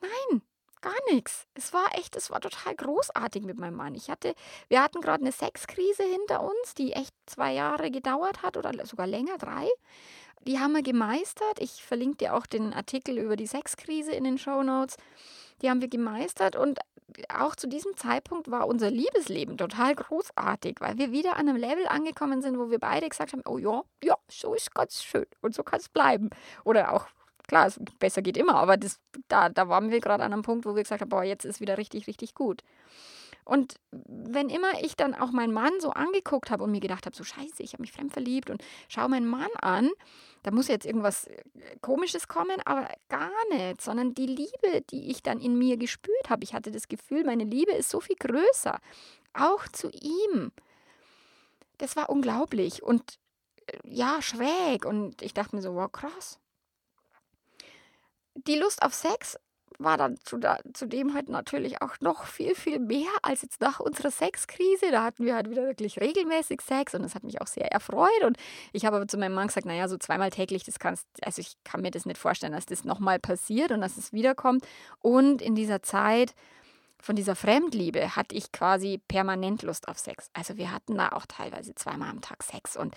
Nein, 0.00 0.42
Gar 0.82 0.96
nichts. 1.12 1.46
Es 1.54 1.74
war 1.74 1.86
echt, 1.92 2.16
es 2.16 2.30
war 2.30 2.40
total 2.40 2.74
großartig 2.74 3.42
mit 3.42 3.58
meinem 3.58 3.76
Mann. 3.76 3.94
Ich 3.94 4.08
hatte, 4.08 4.34
wir 4.68 4.82
hatten 4.82 5.02
gerade 5.02 5.22
eine 5.22 5.32
Sexkrise 5.32 6.04
hinter 6.04 6.42
uns, 6.42 6.74
die 6.74 6.92
echt 6.92 7.14
zwei 7.26 7.52
Jahre 7.52 7.90
gedauert 7.90 8.42
hat 8.42 8.56
oder 8.56 8.72
sogar 8.86 9.06
länger, 9.06 9.36
drei. 9.36 9.68
Die 10.46 10.58
haben 10.58 10.72
wir 10.72 10.82
gemeistert. 10.82 11.60
Ich 11.60 11.84
verlinke 11.84 12.16
dir 12.18 12.34
auch 12.34 12.46
den 12.46 12.72
Artikel 12.72 13.18
über 13.18 13.36
die 13.36 13.46
Sexkrise 13.46 14.12
in 14.12 14.24
den 14.24 14.38
Show 14.38 14.62
Notes. 14.62 14.96
Die 15.60 15.68
haben 15.68 15.82
wir 15.82 15.88
gemeistert 15.88 16.56
und 16.56 16.78
auch 17.28 17.56
zu 17.56 17.66
diesem 17.66 17.96
Zeitpunkt 17.96 18.50
war 18.50 18.66
unser 18.66 18.90
Liebesleben 18.90 19.58
total 19.58 19.94
großartig, 19.94 20.76
weil 20.80 20.96
wir 20.96 21.12
wieder 21.12 21.36
an 21.36 21.48
einem 21.48 21.56
Level 21.56 21.86
angekommen 21.88 22.40
sind, 22.40 22.58
wo 22.58 22.70
wir 22.70 22.78
beide 22.78 23.08
gesagt 23.08 23.32
haben, 23.32 23.42
oh 23.46 23.58
ja, 23.58 23.82
ja, 24.02 24.16
so 24.28 24.54
ist 24.54 24.74
ganz 24.74 25.02
schön 25.02 25.26
und 25.42 25.54
so 25.54 25.62
kann 25.62 25.80
es 25.80 25.88
bleiben. 25.88 26.30
Oder 26.64 26.94
auch 26.94 27.06
Klar, 27.50 27.66
es 27.66 27.80
besser 27.98 28.22
geht 28.22 28.36
immer, 28.36 28.54
aber 28.54 28.76
das, 28.76 29.00
da, 29.26 29.48
da 29.48 29.68
waren 29.68 29.90
wir 29.90 29.98
gerade 29.98 30.22
an 30.22 30.32
einem 30.32 30.42
Punkt, 30.42 30.66
wo 30.66 30.76
wir 30.76 30.84
gesagt 30.84 31.00
haben, 31.00 31.08
boah, 31.08 31.24
jetzt 31.24 31.44
ist 31.44 31.60
wieder 31.60 31.78
richtig, 31.78 32.06
richtig 32.06 32.36
gut. 32.36 32.62
Und 33.44 33.74
wenn 33.90 34.50
immer 34.50 34.80
ich 34.82 34.94
dann 34.94 35.16
auch 35.16 35.32
meinen 35.32 35.52
Mann 35.52 35.72
so 35.80 35.90
angeguckt 35.90 36.52
habe 36.52 36.62
und 36.62 36.70
mir 36.70 36.78
gedacht 36.78 37.06
habe, 37.06 37.16
so 37.16 37.24
scheiße, 37.24 37.60
ich 37.64 37.72
habe 37.72 37.80
mich 37.80 37.90
fremd 37.90 38.12
verliebt 38.12 38.50
und 38.50 38.62
schaue 38.86 39.08
meinen 39.08 39.26
Mann 39.26 39.50
an, 39.60 39.90
da 40.44 40.52
muss 40.52 40.68
jetzt 40.68 40.86
irgendwas 40.86 41.26
äh, 41.26 41.42
Komisches 41.80 42.28
kommen, 42.28 42.62
aber 42.66 42.86
gar 43.08 43.32
nicht, 43.50 43.80
sondern 43.80 44.14
die 44.14 44.26
Liebe, 44.26 44.82
die 44.92 45.10
ich 45.10 45.24
dann 45.24 45.40
in 45.40 45.58
mir 45.58 45.76
gespürt 45.76 46.30
habe. 46.30 46.44
Ich 46.44 46.54
hatte 46.54 46.70
das 46.70 46.86
Gefühl, 46.86 47.24
meine 47.24 47.42
Liebe 47.42 47.72
ist 47.72 47.90
so 47.90 47.98
viel 47.98 48.14
größer, 48.14 48.78
auch 49.32 49.66
zu 49.72 49.90
ihm. 49.90 50.52
Das 51.78 51.96
war 51.96 52.10
unglaublich 52.10 52.84
und 52.84 53.18
äh, 53.66 53.76
ja, 53.82 54.22
schräg. 54.22 54.84
Und 54.84 55.20
ich 55.20 55.34
dachte 55.34 55.56
mir 55.56 55.62
so, 55.62 55.74
wow, 55.74 55.90
krass 55.90 56.39
die 58.34 58.56
Lust 58.56 58.82
auf 58.82 58.94
Sex 58.94 59.36
war 59.78 59.96
dann 59.96 60.18
zu, 60.24 60.36
da, 60.36 60.58
zudem 60.74 61.14
halt 61.14 61.28
natürlich 61.28 61.80
auch 61.80 61.94
noch 62.00 62.24
viel, 62.24 62.54
viel 62.54 62.78
mehr 62.78 63.08
als 63.22 63.42
jetzt 63.42 63.60
nach 63.60 63.80
unserer 63.80 64.10
Sexkrise. 64.10 64.90
Da 64.90 65.04
hatten 65.04 65.24
wir 65.24 65.34
halt 65.34 65.50
wieder 65.50 65.64
wirklich 65.64 66.00
regelmäßig 66.00 66.60
Sex 66.60 66.94
und 66.94 67.02
das 67.02 67.14
hat 67.14 67.24
mich 67.24 67.40
auch 67.40 67.46
sehr 67.46 67.72
erfreut. 67.72 68.22
Und 68.24 68.36
ich 68.72 68.84
habe 68.84 68.96
aber 68.96 69.08
zu 69.08 69.16
meinem 69.16 69.34
Mann 69.34 69.46
gesagt, 69.46 69.66
naja, 69.66 69.88
so 69.88 69.96
zweimal 69.96 70.30
täglich, 70.30 70.64
das 70.64 70.78
kannst, 70.78 71.06
also 71.22 71.40
ich 71.40 71.54
kann 71.64 71.80
mir 71.80 71.90
das 71.90 72.04
nicht 72.04 72.18
vorstellen, 72.18 72.52
dass 72.52 72.66
das 72.66 72.84
nochmal 72.84 73.18
passiert 73.18 73.72
und 73.72 73.80
dass 73.80 73.96
es 73.96 74.12
wiederkommt. 74.12 74.66
Und 75.00 75.40
in 75.40 75.54
dieser 75.54 75.82
Zeit 75.82 76.34
von 77.00 77.16
dieser 77.16 77.34
Fremdliebe 77.34 78.14
hatte 78.16 78.36
ich 78.36 78.52
quasi 78.52 79.00
permanent 79.08 79.62
Lust 79.62 79.88
auf 79.88 79.98
Sex. 79.98 80.30
Also 80.34 80.58
wir 80.58 80.70
hatten 80.72 80.96
da 80.96 81.10
auch 81.10 81.24
teilweise 81.26 81.74
zweimal 81.74 82.10
am 82.10 82.20
Tag 82.20 82.42
Sex 82.42 82.76
und 82.76 82.94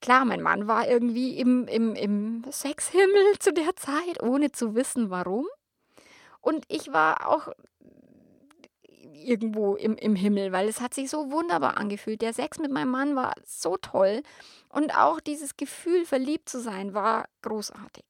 Klar, 0.00 0.24
mein 0.24 0.42
Mann 0.42 0.68
war 0.68 0.88
irgendwie 0.88 1.38
im, 1.38 1.66
im, 1.68 1.94
im 1.94 2.44
Sexhimmel 2.50 3.38
zu 3.38 3.52
der 3.52 3.76
Zeit, 3.76 4.22
ohne 4.22 4.52
zu 4.52 4.74
wissen 4.74 5.10
warum. 5.10 5.46
Und 6.40 6.64
ich 6.68 6.92
war 6.92 7.28
auch 7.28 7.48
irgendwo 9.12 9.74
im, 9.74 9.96
im 9.96 10.14
Himmel, 10.14 10.52
weil 10.52 10.68
es 10.68 10.80
hat 10.80 10.94
sich 10.94 11.10
so 11.10 11.30
wunderbar 11.32 11.76
angefühlt. 11.76 12.22
Der 12.22 12.32
Sex 12.32 12.58
mit 12.58 12.70
meinem 12.70 12.90
Mann 12.90 13.16
war 13.16 13.34
so 13.44 13.76
toll 13.76 14.22
und 14.68 14.96
auch 14.96 15.20
dieses 15.20 15.56
Gefühl, 15.56 16.04
verliebt 16.04 16.48
zu 16.48 16.60
sein, 16.60 16.94
war 16.94 17.28
großartig. 17.42 18.04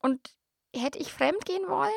Und 0.00 0.34
hätte 0.74 0.98
ich 0.98 1.12
fremd 1.12 1.44
gehen 1.44 1.66
wollen, 1.68 1.90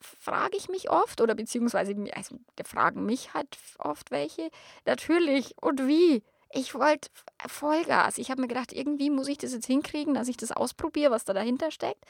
frage 0.00 0.56
ich 0.56 0.68
mich 0.68 0.90
oft, 0.90 1.20
oder 1.20 1.34
beziehungsweise 1.34 1.94
also, 2.14 2.38
fragen 2.64 3.04
mich 3.04 3.34
halt 3.34 3.58
oft 3.78 4.10
welche, 4.10 4.50
natürlich 4.86 5.54
und 5.60 5.86
wie 5.86 6.22
ich 6.52 6.74
wollte 6.74 7.08
Vollgas. 7.46 8.18
Ich 8.18 8.30
habe 8.30 8.40
mir 8.40 8.48
gedacht, 8.48 8.72
irgendwie 8.72 9.10
muss 9.10 9.28
ich 9.28 9.38
das 9.38 9.52
jetzt 9.52 9.66
hinkriegen, 9.66 10.14
dass 10.14 10.28
ich 10.28 10.36
das 10.36 10.52
ausprobiere, 10.52 11.10
was 11.10 11.24
da 11.24 11.32
dahinter 11.32 11.70
steckt. 11.70 12.04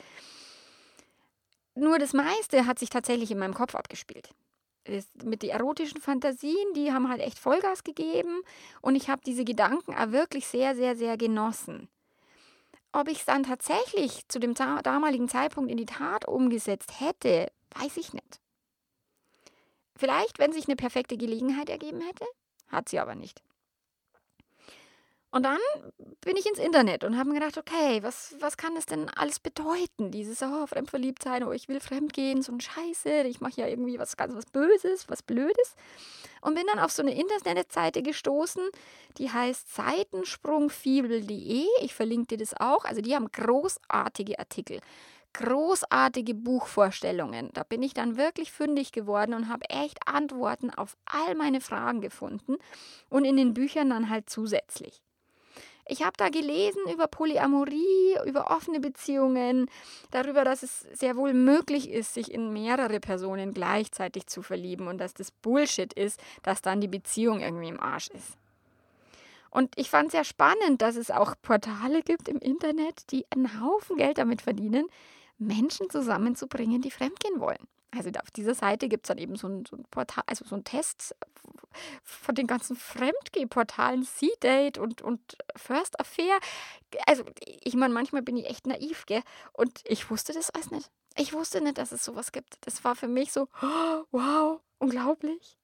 Nur 1.74 1.98
das 1.98 2.12
meiste 2.12 2.66
hat 2.66 2.78
sich 2.78 2.90
tatsächlich 2.90 3.30
in 3.30 3.38
meinem 3.38 3.54
Kopf 3.54 3.74
abgespielt. 3.74 4.30
Das, 4.84 5.06
mit 5.22 5.42
den 5.42 5.50
erotischen 5.50 6.00
Fantasien, 6.00 6.72
die 6.74 6.92
haben 6.92 7.08
halt 7.08 7.20
echt 7.20 7.38
Vollgas 7.38 7.84
gegeben 7.84 8.40
und 8.80 8.96
ich 8.96 9.10
habe 9.10 9.20
diese 9.24 9.44
Gedanken 9.44 9.94
auch 9.94 10.10
wirklich 10.10 10.46
sehr, 10.46 10.74
sehr, 10.74 10.96
sehr 10.96 11.16
genossen. 11.16 11.88
ob 12.92 13.08
ich 13.08 13.20
es 13.20 13.24
dann 13.24 13.44
tatsächlich 13.44 14.26
zu 14.28 14.38
dem 14.38 14.54
damaligen 14.54 15.28
Zeitpunkt 15.28 15.70
in 15.70 15.76
die 15.76 15.86
Tat 15.86 16.26
umgesetzt 16.26 17.00
hätte, 17.00 17.50
weiß 17.76 17.96
ich 17.96 18.12
nicht. 18.12 18.40
Vielleicht, 19.96 20.38
wenn 20.38 20.52
sich 20.52 20.66
eine 20.66 20.76
perfekte 20.76 21.16
Gelegenheit 21.16 21.68
ergeben 21.68 22.00
hätte, 22.00 22.24
hat 22.68 22.88
sie 22.88 22.98
aber 22.98 23.14
nicht. 23.14 23.42
Und 25.32 25.44
dann 25.44 25.60
bin 26.22 26.36
ich 26.36 26.44
ins 26.46 26.58
Internet 26.58 27.04
und 27.04 27.16
habe 27.16 27.28
mir 27.28 27.38
gedacht, 27.38 27.56
okay, 27.56 28.02
was, 28.02 28.34
was 28.40 28.56
kann 28.56 28.74
das 28.74 28.86
denn 28.86 29.08
alles 29.10 29.38
bedeuten? 29.38 30.10
Dieses, 30.10 30.42
oh, 30.42 30.66
fremdverliebt 30.66 31.22
sein, 31.22 31.44
oh, 31.44 31.52
ich 31.52 31.68
will 31.68 31.78
fremdgehen, 31.78 32.42
so 32.42 32.50
ein 32.52 32.60
Scheiße, 32.60 33.22
ich 33.22 33.40
mache 33.40 33.60
ja 33.60 33.68
irgendwie 33.68 34.00
was 34.00 34.16
ganz 34.16 34.34
was 34.34 34.46
Böses, 34.46 35.08
was 35.08 35.22
Blödes. 35.22 35.76
Und 36.40 36.56
bin 36.56 36.66
dann 36.66 36.80
auf 36.80 36.90
so 36.90 37.02
eine 37.02 37.14
Internetseite 37.14 38.02
gestoßen, 38.02 38.62
die 39.18 39.30
heißt 39.30 39.72
seitensprungfibel.de. 39.72 41.66
Ich 41.82 41.94
verlinke 41.94 42.28
dir 42.28 42.38
das 42.38 42.54
auch. 42.58 42.84
Also 42.84 43.00
die 43.00 43.14
haben 43.14 43.30
großartige 43.30 44.38
Artikel 44.38 44.80
großartige 45.32 46.34
Buchvorstellungen. 46.34 47.50
Da 47.52 47.62
bin 47.62 47.84
ich 47.84 47.94
dann 47.94 48.16
wirklich 48.16 48.50
fündig 48.50 48.90
geworden 48.90 49.34
und 49.34 49.48
habe 49.48 49.70
echt 49.70 49.98
Antworten 50.06 50.70
auf 50.70 50.96
all 51.04 51.36
meine 51.36 51.60
Fragen 51.60 52.00
gefunden 52.00 52.56
und 53.08 53.24
in 53.24 53.36
den 53.36 53.54
Büchern 53.54 53.90
dann 53.90 54.10
halt 54.10 54.28
zusätzlich. 54.28 55.00
Ich 55.90 56.04
habe 56.04 56.12
da 56.16 56.28
gelesen 56.28 56.82
über 56.92 57.08
Polyamorie, 57.08 58.14
über 58.24 58.48
offene 58.52 58.78
Beziehungen, 58.78 59.68
darüber, 60.12 60.44
dass 60.44 60.62
es 60.62 60.86
sehr 60.92 61.16
wohl 61.16 61.34
möglich 61.34 61.90
ist, 61.90 62.14
sich 62.14 62.32
in 62.32 62.52
mehrere 62.52 63.00
Personen 63.00 63.52
gleichzeitig 63.52 64.28
zu 64.28 64.40
verlieben 64.40 64.86
und 64.86 64.98
dass 64.98 65.14
das 65.14 65.32
Bullshit 65.32 65.92
ist, 65.92 66.20
dass 66.44 66.62
dann 66.62 66.80
die 66.80 66.86
Beziehung 66.86 67.40
irgendwie 67.40 67.68
im 67.68 67.80
Arsch 67.80 68.06
ist. 68.10 68.38
Und 69.50 69.76
ich 69.76 69.90
fand 69.90 70.06
es 70.06 70.12
sehr 70.12 70.22
spannend, 70.22 70.80
dass 70.80 70.94
es 70.94 71.10
auch 71.10 71.34
Portale 71.42 72.02
gibt 72.02 72.28
im 72.28 72.38
Internet, 72.38 73.10
die 73.10 73.26
einen 73.30 73.60
Haufen 73.60 73.96
Geld 73.96 74.18
damit 74.18 74.42
verdienen, 74.42 74.86
Menschen 75.38 75.90
zusammenzubringen, 75.90 76.82
die 76.82 76.92
fremdgehen 76.92 77.40
wollen. 77.40 77.66
Also 77.96 78.10
auf 78.10 78.30
dieser 78.30 78.54
Seite 78.54 78.88
gibt 78.88 79.04
es 79.04 79.08
dann 79.08 79.18
eben 79.18 79.36
so 79.36 79.48
ein, 79.48 79.64
so 79.66 79.76
ein, 79.76 79.84
Portal, 79.90 80.24
also 80.26 80.44
so 80.44 80.54
ein 80.54 80.64
Test 80.64 81.14
von 82.04 82.34
den 82.34 82.46
ganzen 82.46 82.76
Fremdgeh-Portalen, 82.76 84.04
C-Date 84.04 84.78
und, 84.78 85.02
und 85.02 85.36
First 85.56 85.98
Affair. 85.98 86.38
Also 87.06 87.24
ich 87.44 87.74
meine, 87.74 87.94
manchmal 87.94 88.22
bin 88.22 88.36
ich 88.36 88.46
echt 88.46 88.66
naiv, 88.66 89.06
gell? 89.06 89.22
Und 89.52 89.82
ich 89.84 90.10
wusste 90.10 90.32
das 90.32 90.50
alles 90.50 90.70
nicht. 90.70 90.90
Ich 91.16 91.32
wusste 91.32 91.60
nicht, 91.60 91.78
dass 91.78 91.92
es 91.92 92.04
sowas 92.04 92.32
gibt. 92.32 92.58
Das 92.62 92.84
war 92.84 92.94
für 92.94 93.08
mich 93.08 93.32
so, 93.32 93.48
oh, 93.62 94.04
wow, 94.10 94.60
unglaublich. 94.78 95.59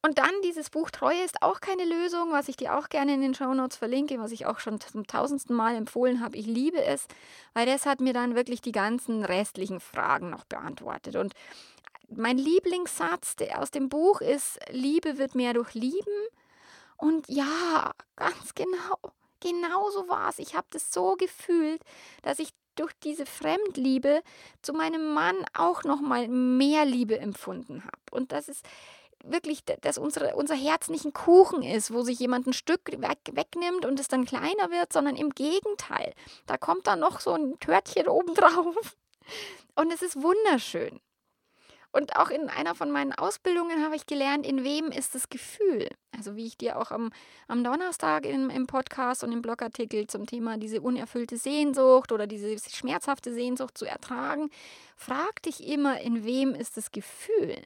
Und 0.00 0.18
dann 0.18 0.30
dieses 0.44 0.70
Buch 0.70 0.90
Treue 0.90 1.24
ist 1.24 1.42
auch 1.42 1.60
keine 1.60 1.84
Lösung, 1.84 2.30
was 2.30 2.48
ich 2.48 2.56
dir 2.56 2.78
auch 2.78 2.88
gerne 2.88 3.14
in 3.14 3.20
den 3.20 3.34
Shownotes 3.34 3.76
verlinke, 3.76 4.18
was 4.20 4.30
ich 4.30 4.46
auch 4.46 4.60
schon 4.60 4.80
zum 4.80 5.06
tausendsten 5.06 5.56
Mal 5.56 5.74
empfohlen 5.74 6.20
habe. 6.20 6.36
Ich 6.36 6.46
liebe 6.46 6.82
es, 6.82 7.06
weil 7.52 7.66
das 7.66 7.84
hat 7.84 8.00
mir 8.00 8.12
dann 8.12 8.36
wirklich 8.36 8.60
die 8.60 8.72
ganzen 8.72 9.24
restlichen 9.24 9.80
Fragen 9.80 10.30
noch 10.30 10.44
beantwortet. 10.44 11.16
Und 11.16 11.32
mein 12.08 12.38
Lieblingssatz 12.38 13.36
aus 13.56 13.72
dem 13.72 13.88
Buch 13.88 14.20
ist, 14.20 14.60
Liebe 14.70 15.18
wird 15.18 15.34
mehr 15.34 15.52
durch 15.52 15.74
Lieben. 15.74 16.26
Und 16.96 17.28
ja, 17.28 17.92
ganz 18.14 18.54
genau, 18.54 18.98
genau 19.40 19.90
so 19.90 20.08
war 20.08 20.30
es. 20.30 20.38
Ich 20.38 20.54
habe 20.54 20.66
das 20.70 20.92
so 20.92 21.16
gefühlt, 21.16 21.82
dass 22.22 22.38
ich 22.38 22.50
durch 22.76 22.92
diese 23.02 23.26
Fremdliebe 23.26 24.22
zu 24.62 24.72
meinem 24.72 25.12
Mann 25.12 25.36
auch 25.54 25.82
noch 25.82 26.00
mal 26.00 26.28
mehr 26.28 26.84
Liebe 26.84 27.18
empfunden 27.18 27.82
habe. 27.84 27.98
Und 28.12 28.30
das 28.30 28.48
ist 28.48 28.64
wirklich, 29.24 29.64
dass 29.64 29.98
unsere, 29.98 30.34
unser 30.36 30.54
Herz 30.54 30.88
nicht 30.88 31.04
ein 31.04 31.12
Kuchen 31.12 31.62
ist, 31.62 31.92
wo 31.92 32.02
sich 32.02 32.18
jemand 32.18 32.46
ein 32.46 32.52
Stück 32.52 32.80
weg, 32.86 33.18
wegnimmt 33.32 33.84
und 33.84 34.00
es 34.00 34.08
dann 34.08 34.24
kleiner 34.24 34.70
wird, 34.70 34.92
sondern 34.92 35.16
im 35.16 35.30
Gegenteil. 35.30 36.14
Da 36.46 36.56
kommt 36.56 36.86
dann 36.86 37.00
noch 37.00 37.20
so 37.20 37.32
ein 37.32 37.58
Törtchen 37.60 38.08
obendrauf. 38.08 38.96
Und 39.74 39.92
es 39.92 40.02
ist 40.02 40.20
wunderschön. 40.20 41.00
Und 41.90 42.16
auch 42.16 42.28
in 42.28 42.50
einer 42.50 42.74
von 42.74 42.90
meinen 42.90 43.12
Ausbildungen 43.12 43.82
habe 43.82 43.96
ich 43.96 44.06
gelernt, 44.06 44.46
in 44.46 44.62
wem 44.62 44.90
ist 44.90 45.14
das 45.14 45.30
Gefühl. 45.30 45.88
Also 46.14 46.36
wie 46.36 46.46
ich 46.46 46.58
dir 46.58 46.78
auch 46.78 46.90
am, 46.90 47.10
am 47.48 47.64
Donnerstag 47.64 48.26
im, 48.26 48.50
im 48.50 48.66
Podcast 48.66 49.24
und 49.24 49.32
im 49.32 49.40
Blogartikel 49.40 50.06
zum 50.06 50.26
Thema 50.26 50.58
diese 50.58 50.82
unerfüllte 50.82 51.38
Sehnsucht 51.38 52.12
oder 52.12 52.26
diese 52.26 52.58
schmerzhafte 52.58 53.32
Sehnsucht 53.32 53.78
zu 53.78 53.86
ertragen, 53.86 54.50
frag 54.96 55.42
dich 55.42 55.66
immer, 55.66 56.00
in 56.00 56.24
wem 56.24 56.54
ist 56.54 56.76
das 56.76 56.90
Gefühl. 56.90 57.56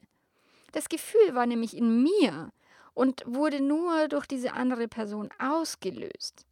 Das 0.73 0.89
Gefühl 0.89 1.33
war 1.33 1.45
nämlich 1.45 1.77
in 1.77 2.03
mir 2.03 2.51
und 2.93 3.23
wurde 3.25 3.61
nur 3.61 4.09
durch 4.09 4.25
diese 4.25 4.53
andere 4.53 4.87
Person 4.87 5.29
ausgelöst. 5.39 6.45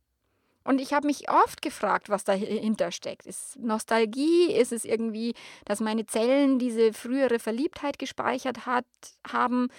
Und 0.63 0.79
ich 0.79 0.93
habe 0.93 1.07
mich 1.07 1.29
oft 1.29 1.61
gefragt, 1.61 2.09
was 2.09 2.23
dahinter 2.23 2.91
steckt. 2.91 3.25
Ist 3.25 3.57
Nostalgie? 3.57 4.51
Ist 4.53 4.71
es 4.71 4.85
irgendwie, 4.85 5.33
dass 5.65 5.79
meine 5.79 6.05
Zellen 6.05 6.59
diese 6.59 6.93
frühere 6.93 7.39
Verliebtheit 7.39 7.97
gespeichert 7.97 8.67
hat, 8.67 8.85
haben? 9.27 9.69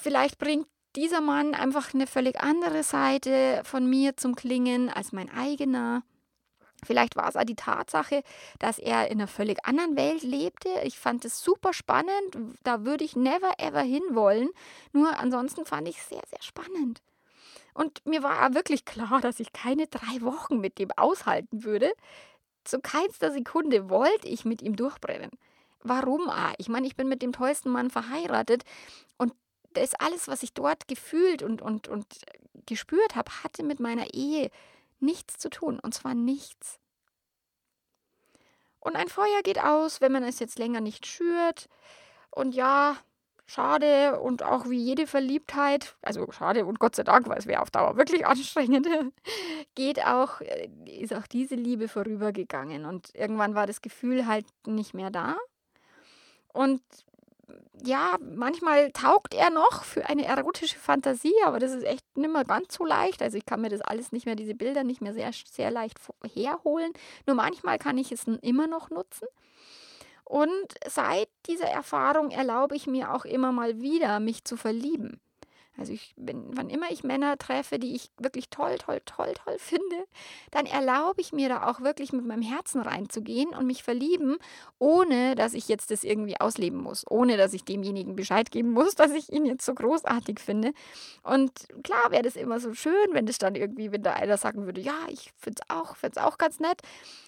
Vielleicht 0.00 0.38
bringt 0.38 0.68
dieser 0.94 1.20
Mann 1.20 1.54
einfach 1.54 1.92
eine 1.92 2.06
völlig 2.06 2.40
andere 2.40 2.84
Seite 2.84 3.62
von 3.64 3.88
mir 3.90 4.16
zum 4.16 4.36
Klingen 4.36 4.90
als 4.90 5.12
mein 5.12 5.28
eigener. 5.28 6.02
Vielleicht 6.84 7.16
war 7.16 7.28
es 7.28 7.36
auch 7.36 7.44
die 7.44 7.56
Tatsache, 7.56 8.22
dass 8.58 8.78
er 8.78 9.10
in 9.10 9.18
einer 9.18 9.26
völlig 9.26 9.64
anderen 9.66 9.96
Welt 9.96 10.22
lebte. 10.22 10.68
Ich 10.84 10.98
fand 10.98 11.24
es 11.24 11.42
super 11.42 11.72
spannend. 11.72 12.56
Da 12.62 12.84
würde 12.84 13.04
ich 13.04 13.16
never 13.16 13.52
ever 13.58 13.82
hinwollen. 13.82 14.50
Nur 14.92 15.18
ansonsten 15.18 15.64
fand 15.64 15.88
ich 15.88 15.98
es 15.98 16.08
sehr, 16.08 16.22
sehr 16.30 16.42
spannend. 16.42 17.02
Und 17.74 18.04
mir 18.06 18.22
war 18.22 18.54
wirklich 18.54 18.84
klar, 18.84 19.20
dass 19.20 19.40
ich 19.40 19.52
keine 19.52 19.86
drei 19.86 20.20
Wochen 20.22 20.60
mit 20.60 20.78
dem 20.78 20.90
aushalten 20.96 21.64
würde. 21.64 21.92
Zu 22.64 22.80
keinster 22.80 23.32
Sekunde 23.32 23.88
wollte 23.88 24.28
ich 24.28 24.44
mit 24.44 24.62
ihm 24.62 24.76
durchbrennen. 24.76 25.30
Warum? 25.82 26.28
Ah, 26.28 26.52
ich 26.58 26.68
meine, 26.68 26.86
ich 26.86 26.96
bin 26.96 27.08
mit 27.08 27.22
dem 27.22 27.32
tollsten 27.32 27.70
Mann 27.70 27.90
verheiratet 27.90 28.64
und 29.16 29.32
das 29.74 29.94
alles, 29.94 30.28
was 30.28 30.42
ich 30.42 30.54
dort 30.54 30.88
gefühlt 30.88 31.42
und, 31.42 31.62
und, 31.62 31.88
und 31.88 32.06
gespürt 32.66 33.14
habe, 33.14 33.30
hatte 33.44 33.62
mit 33.62 33.80
meiner 33.80 34.12
Ehe 34.12 34.50
nichts 35.00 35.38
zu 35.38 35.50
tun. 35.50 35.78
Und 35.80 35.94
zwar 35.94 36.14
nichts. 36.14 36.78
Und 38.80 38.96
ein 38.96 39.08
Feuer 39.08 39.42
geht 39.42 39.62
aus, 39.62 40.00
wenn 40.00 40.12
man 40.12 40.22
es 40.22 40.38
jetzt 40.38 40.58
länger 40.58 40.80
nicht 40.80 41.06
schürt. 41.06 41.68
Und 42.30 42.54
ja, 42.54 42.96
schade 43.46 44.20
und 44.20 44.42
auch 44.42 44.68
wie 44.68 44.78
jede 44.78 45.06
Verliebtheit, 45.06 45.96
also 46.02 46.30
schade 46.30 46.66
und 46.66 46.78
Gott 46.78 46.94
sei 46.94 47.02
Dank, 47.02 47.28
weil 47.28 47.38
es 47.38 47.46
wäre 47.46 47.62
auf 47.62 47.70
Dauer 47.70 47.96
wirklich 47.96 48.26
anstrengend, 48.26 48.86
geht 49.74 50.04
auch, 50.04 50.40
äh, 50.42 50.68
ist 50.84 51.14
auch 51.14 51.26
diese 51.26 51.54
Liebe 51.54 51.88
vorübergegangen. 51.88 52.84
Und 52.84 53.14
irgendwann 53.14 53.54
war 53.54 53.66
das 53.66 53.80
Gefühl 53.80 54.26
halt 54.26 54.46
nicht 54.66 54.94
mehr 54.94 55.10
da. 55.10 55.36
Und 56.52 56.82
ja, 57.84 58.16
manchmal 58.20 58.90
taugt 58.92 59.34
er 59.34 59.50
noch 59.50 59.84
für 59.84 60.08
eine 60.08 60.24
erotische 60.24 60.78
Fantasie, 60.78 61.34
aber 61.44 61.58
das 61.58 61.72
ist 61.72 61.84
echt 61.84 62.04
nicht 62.16 62.32
mehr 62.32 62.44
ganz 62.44 62.74
so 62.74 62.84
leicht. 62.84 63.22
Also 63.22 63.38
ich 63.38 63.46
kann 63.46 63.60
mir 63.60 63.68
das 63.68 63.80
alles 63.80 64.12
nicht 64.12 64.26
mehr, 64.26 64.36
diese 64.36 64.54
Bilder 64.54 64.84
nicht 64.84 65.00
mehr 65.00 65.14
sehr, 65.14 65.30
sehr 65.32 65.70
leicht 65.70 65.98
herholen. 66.34 66.92
Nur 67.26 67.36
manchmal 67.36 67.78
kann 67.78 67.98
ich 67.98 68.12
es 68.12 68.24
immer 68.42 68.66
noch 68.66 68.90
nutzen. 68.90 69.28
Und 70.24 70.74
seit 70.86 71.28
dieser 71.46 71.68
Erfahrung 71.68 72.30
erlaube 72.30 72.76
ich 72.76 72.86
mir 72.86 73.14
auch 73.14 73.24
immer 73.24 73.50
mal 73.50 73.80
wieder, 73.80 74.20
mich 74.20 74.44
zu 74.44 74.56
verlieben. 74.56 75.20
Also 75.78 75.92
ich 75.92 76.12
bin, 76.16 76.44
wann 76.56 76.70
immer 76.70 76.90
ich 76.90 77.04
Männer 77.04 77.38
treffe, 77.38 77.78
die 77.78 77.94
ich 77.94 78.10
wirklich 78.18 78.50
toll, 78.50 78.78
toll, 78.78 79.00
toll, 79.06 79.32
toll 79.34 79.56
finde, 79.58 80.06
dann 80.50 80.66
erlaube 80.66 81.20
ich 81.20 81.32
mir 81.32 81.48
da 81.48 81.68
auch 81.68 81.80
wirklich 81.80 82.12
mit 82.12 82.26
meinem 82.26 82.42
Herzen 82.42 82.80
reinzugehen 82.80 83.50
und 83.50 83.66
mich 83.66 83.84
verlieben, 83.84 84.38
ohne 84.78 85.36
dass 85.36 85.54
ich 85.54 85.68
jetzt 85.68 85.92
das 85.92 86.02
irgendwie 86.02 86.40
ausleben 86.40 86.82
muss, 86.82 87.04
ohne 87.08 87.36
dass 87.36 87.54
ich 87.54 87.64
demjenigen 87.64 88.16
Bescheid 88.16 88.50
geben 88.50 88.72
muss, 88.72 88.94
dass 88.96 89.12
ich 89.12 89.32
ihn 89.32 89.46
jetzt 89.46 89.64
so 89.64 89.72
großartig 89.74 90.40
finde. 90.40 90.72
Und 91.22 91.52
klar 91.84 92.10
wäre 92.10 92.22
das 92.22 92.34
immer 92.34 92.58
so 92.58 92.74
schön, 92.74 93.12
wenn 93.12 93.26
das 93.26 93.38
dann 93.38 93.54
irgendwie, 93.54 93.92
wenn 93.92 94.02
da 94.02 94.14
einer 94.14 94.36
sagen 94.36 94.66
würde, 94.66 94.80
ja, 94.80 94.98
ich 95.08 95.32
finde 95.36 95.62
es 95.62 95.74
auch, 95.74 95.96
find's 95.96 96.18
auch 96.18 96.38
ganz 96.38 96.58
nett. 96.58 96.82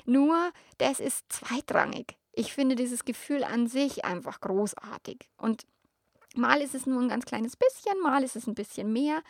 Nur, 0.06 0.50
das 0.78 0.98
ist 0.98 1.32
zweitrangig. 1.32 2.16
Ich 2.32 2.52
finde 2.52 2.74
dieses 2.74 3.04
Gefühl 3.04 3.44
an 3.44 3.68
sich 3.68 4.04
einfach 4.04 4.40
großartig. 4.40 5.28
Und 5.36 5.66
Mal 6.36 6.62
ist 6.62 6.74
es 6.74 6.86
nur 6.86 7.00
ein 7.00 7.08
ganz 7.08 7.24
kleines 7.24 7.56
bisschen, 7.56 8.00
mal 8.00 8.22
ist 8.22 8.36
es 8.36 8.46
ein 8.46 8.54
bisschen 8.54 8.92
mehr. 8.92 9.22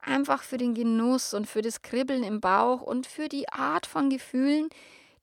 Einfach 0.00 0.42
für 0.42 0.58
den 0.58 0.74
Genuss 0.74 1.34
und 1.34 1.46
für 1.46 1.62
das 1.62 1.82
Kribbeln 1.82 2.22
im 2.22 2.40
Bauch 2.40 2.82
und 2.82 3.06
für 3.06 3.28
die 3.28 3.48
Art 3.48 3.86
von 3.86 4.10
Gefühlen, 4.10 4.68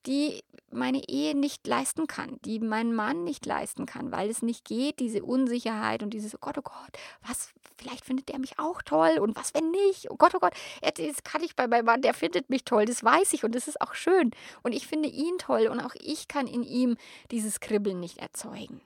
die 0.06 0.44
meine 0.72 1.08
Ehe 1.08 1.36
nicht 1.36 1.66
leisten 1.68 2.08
kann, 2.08 2.40
die 2.44 2.60
mein 2.60 2.94
Mann 2.94 3.24
nicht 3.24 3.46
leisten 3.46 3.86
kann, 3.86 4.12
weil 4.12 4.30
es 4.30 4.42
nicht 4.42 4.66
geht, 4.66 5.00
diese 5.00 5.24
Unsicherheit 5.24 6.04
und 6.04 6.10
dieses, 6.10 6.36
oh 6.36 6.40
Gott, 6.42 6.58
oh 6.58 6.62
Gott, 6.64 7.00
was, 7.26 7.54
vielleicht 7.78 8.04
findet 8.04 8.30
der 8.30 8.40
mich 8.40 8.60
auch 8.60 8.82
toll 8.82 9.20
und 9.20 9.36
was, 9.36 9.54
wenn 9.54 9.72
nicht, 9.72 10.10
oh 10.10 10.16
Gott, 10.18 10.34
oh 10.36 10.40
Gott, 10.40 10.54
jetzt 10.98 11.24
kann 11.24 11.44
ich 11.44 11.56
bei 11.56 11.68
meinem 11.68 11.86
Mann, 11.86 12.02
der 12.02 12.14
findet 12.14 12.50
mich 12.50 12.66
toll, 12.66 12.86
das 12.86 13.04
weiß 13.04 13.34
ich 13.34 13.44
und 13.44 13.56
das 13.56 13.68
ist 13.68 13.80
auch 13.82 13.94
schön 13.94 14.32
und 14.64 14.74
ich 14.74 14.88
finde 14.88 15.10
ihn 15.10 15.38
toll 15.38 15.68
und 15.68 15.80
auch 15.80 15.96
ich 15.96 16.28
kann 16.28 16.48
in 16.48 16.64
ihm 16.64 16.98
dieses 17.32 17.60
Kribbeln 17.60 18.00
nicht 18.00 18.18
erzeugen. 18.18 18.82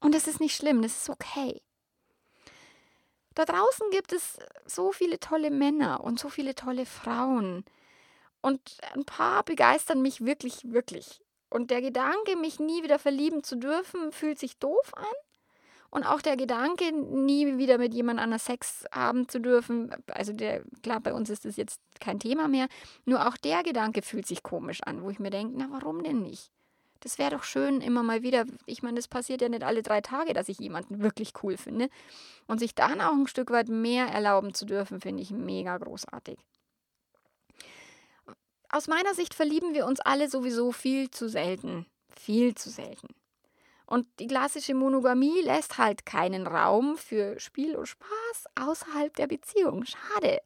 Und 0.00 0.14
das 0.14 0.26
ist 0.26 0.40
nicht 0.40 0.56
schlimm, 0.56 0.82
das 0.82 0.96
ist 0.96 1.10
okay. 1.10 1.62
Da 3.34 3.44
draußen 3.44 3.90
gibt 3.90 4.12
es 4.12 4.38
so 4.64 4.92
viele 4.92 5.20
tolle 5.20 5.50
Männer 5.50 6.02
und 6.02 6.18
so 6.18 6.28
viele 6.28 6.54
tolle 6.54 6.86
Frauen. 6.86 7.64
Und 8.40 8.60
ein 8.94 9.04
paar 9.04 9.42
begeistern 9.42 10.00
mich 10.00 10.24
wirklich, 10.24 10.72
wirklich. 10.72 11.20
Und 11.50 11.70
der 11.70 11.82
Gedanke, 11.82 12.36
mich 12.36 12.58
nie 12.58 12.82
wieder 12.82 12.98
verlieben 12.98 13.42
zu 13.42 13.56
dürfen, 13.56 14.10
fühlt 14.12 14.38
sich 14.38 14.56
doof 14.58 14.92
an. 14.94 15.04
Und 15.90 16.04
auch 16.04 16.20
der 16.20 16.36
Gedanke, 16.36 16.92
nie 16.92 17.58
wieder 17.58 17.78
mit 17.78 17.94
jemand 17.94 18.20
anders 18.20 18.44
Sex 18.44 18.84
haben 18.92 19.28
zu 19.28 19.40
dürfen, 19.40 19.90
also 20.08 20.32
der, 20.32 20.62
klar, 20.82 21.00
bei 21.00 21.12
uns 21.12 21.30
ist 21.30 21.44
das 21.44 21.56
jetzt 21.56 21.80
kein 22.00 22.18
Thema 22.18 22.48
mehr, 22.48 22.68
nur 23.04 23.26
auch 23.26 23.36
der 23.36 23.62
Gedanke 23.62 24.02
fühlt 24.02 24.26
sich 24.26 24.42
komisch 24.42 24.82
an, 24.82 25.02
wo 25.02 25.10
ich 25.10 25.18
mir 25.18 25.30
denke, 25.30 25.54
na 25.56 25.68
warum 25.70 26.02
denn 26.02 26.22
nicht? 26.22 26.50
Das 27.00 27.18
wäre 27.18 27.30
doch 27.30 27.44
schön, 27.44 27.80
immer 27.80 28.02
mal 28.02 28.22
wieder. 28.22 28.44
Ich 28.66 28.82
meine, 28.82 28.96
das 28.96 29.08
passiert 29.08 29.42
ja 29.42 29.48
nicht 29.48 29.62
alle 29.62 29.82
drei 29.82 30.00
Tage, 30.00 30.32
dass 30.32 30.48
ich 30.48 30.58
jemanden 30.58 31.02
wirklich 31.02 31.32
cool 31.42 31.56
finde. 31.56 31.88
Und 32.46 32.58
sich 32.58 32.74
dann 32.74 33.00
auch 33.00 33.12
ein 33.12 33.26
Stück 33.26 33.50
weit 33.50 33.68
mehr 33.68 34.06
erlauben 34.06 34.54
zu 34.54 34.64
dürfen, 34.66 35.00
finde 35.00 35.22
ich 35.22 35.30
mega 35.30 35.76
großartig. 35.76 36.38
Aus 38.68 38.88
meiner 38.88 39.14
Sicht 39.14 39.34
verlieben 39.34 39.74
wir 39.74 39.86
uns 39.86 40.00
alle 40.00 40.28
sowieso 40.28 40.72
viel 40.72 41.10
zu 41.10 41.28
selten. 41.28 41.86
Viel 42.08 42.54
zu 42.54 42.70
selten. 42.70 43.08
Und 43.86 44.08
die 44.18 44.26
klassische 44.26 44.74
Monogamie 44.74 45.40
lässt 45.42 45.78
halt 45.78 46.04
keinen 46.04 46.46
Raum 46.46 46.96
für 46.96 47.38
Spiel 47.38 47.76
und 47.76 47.86
Spaß 47.86 48.46
außerhalb 48.56 49.14
der 49.14 49.28
Beziehung. 49.28 49.84
Schade. 49.84 50.40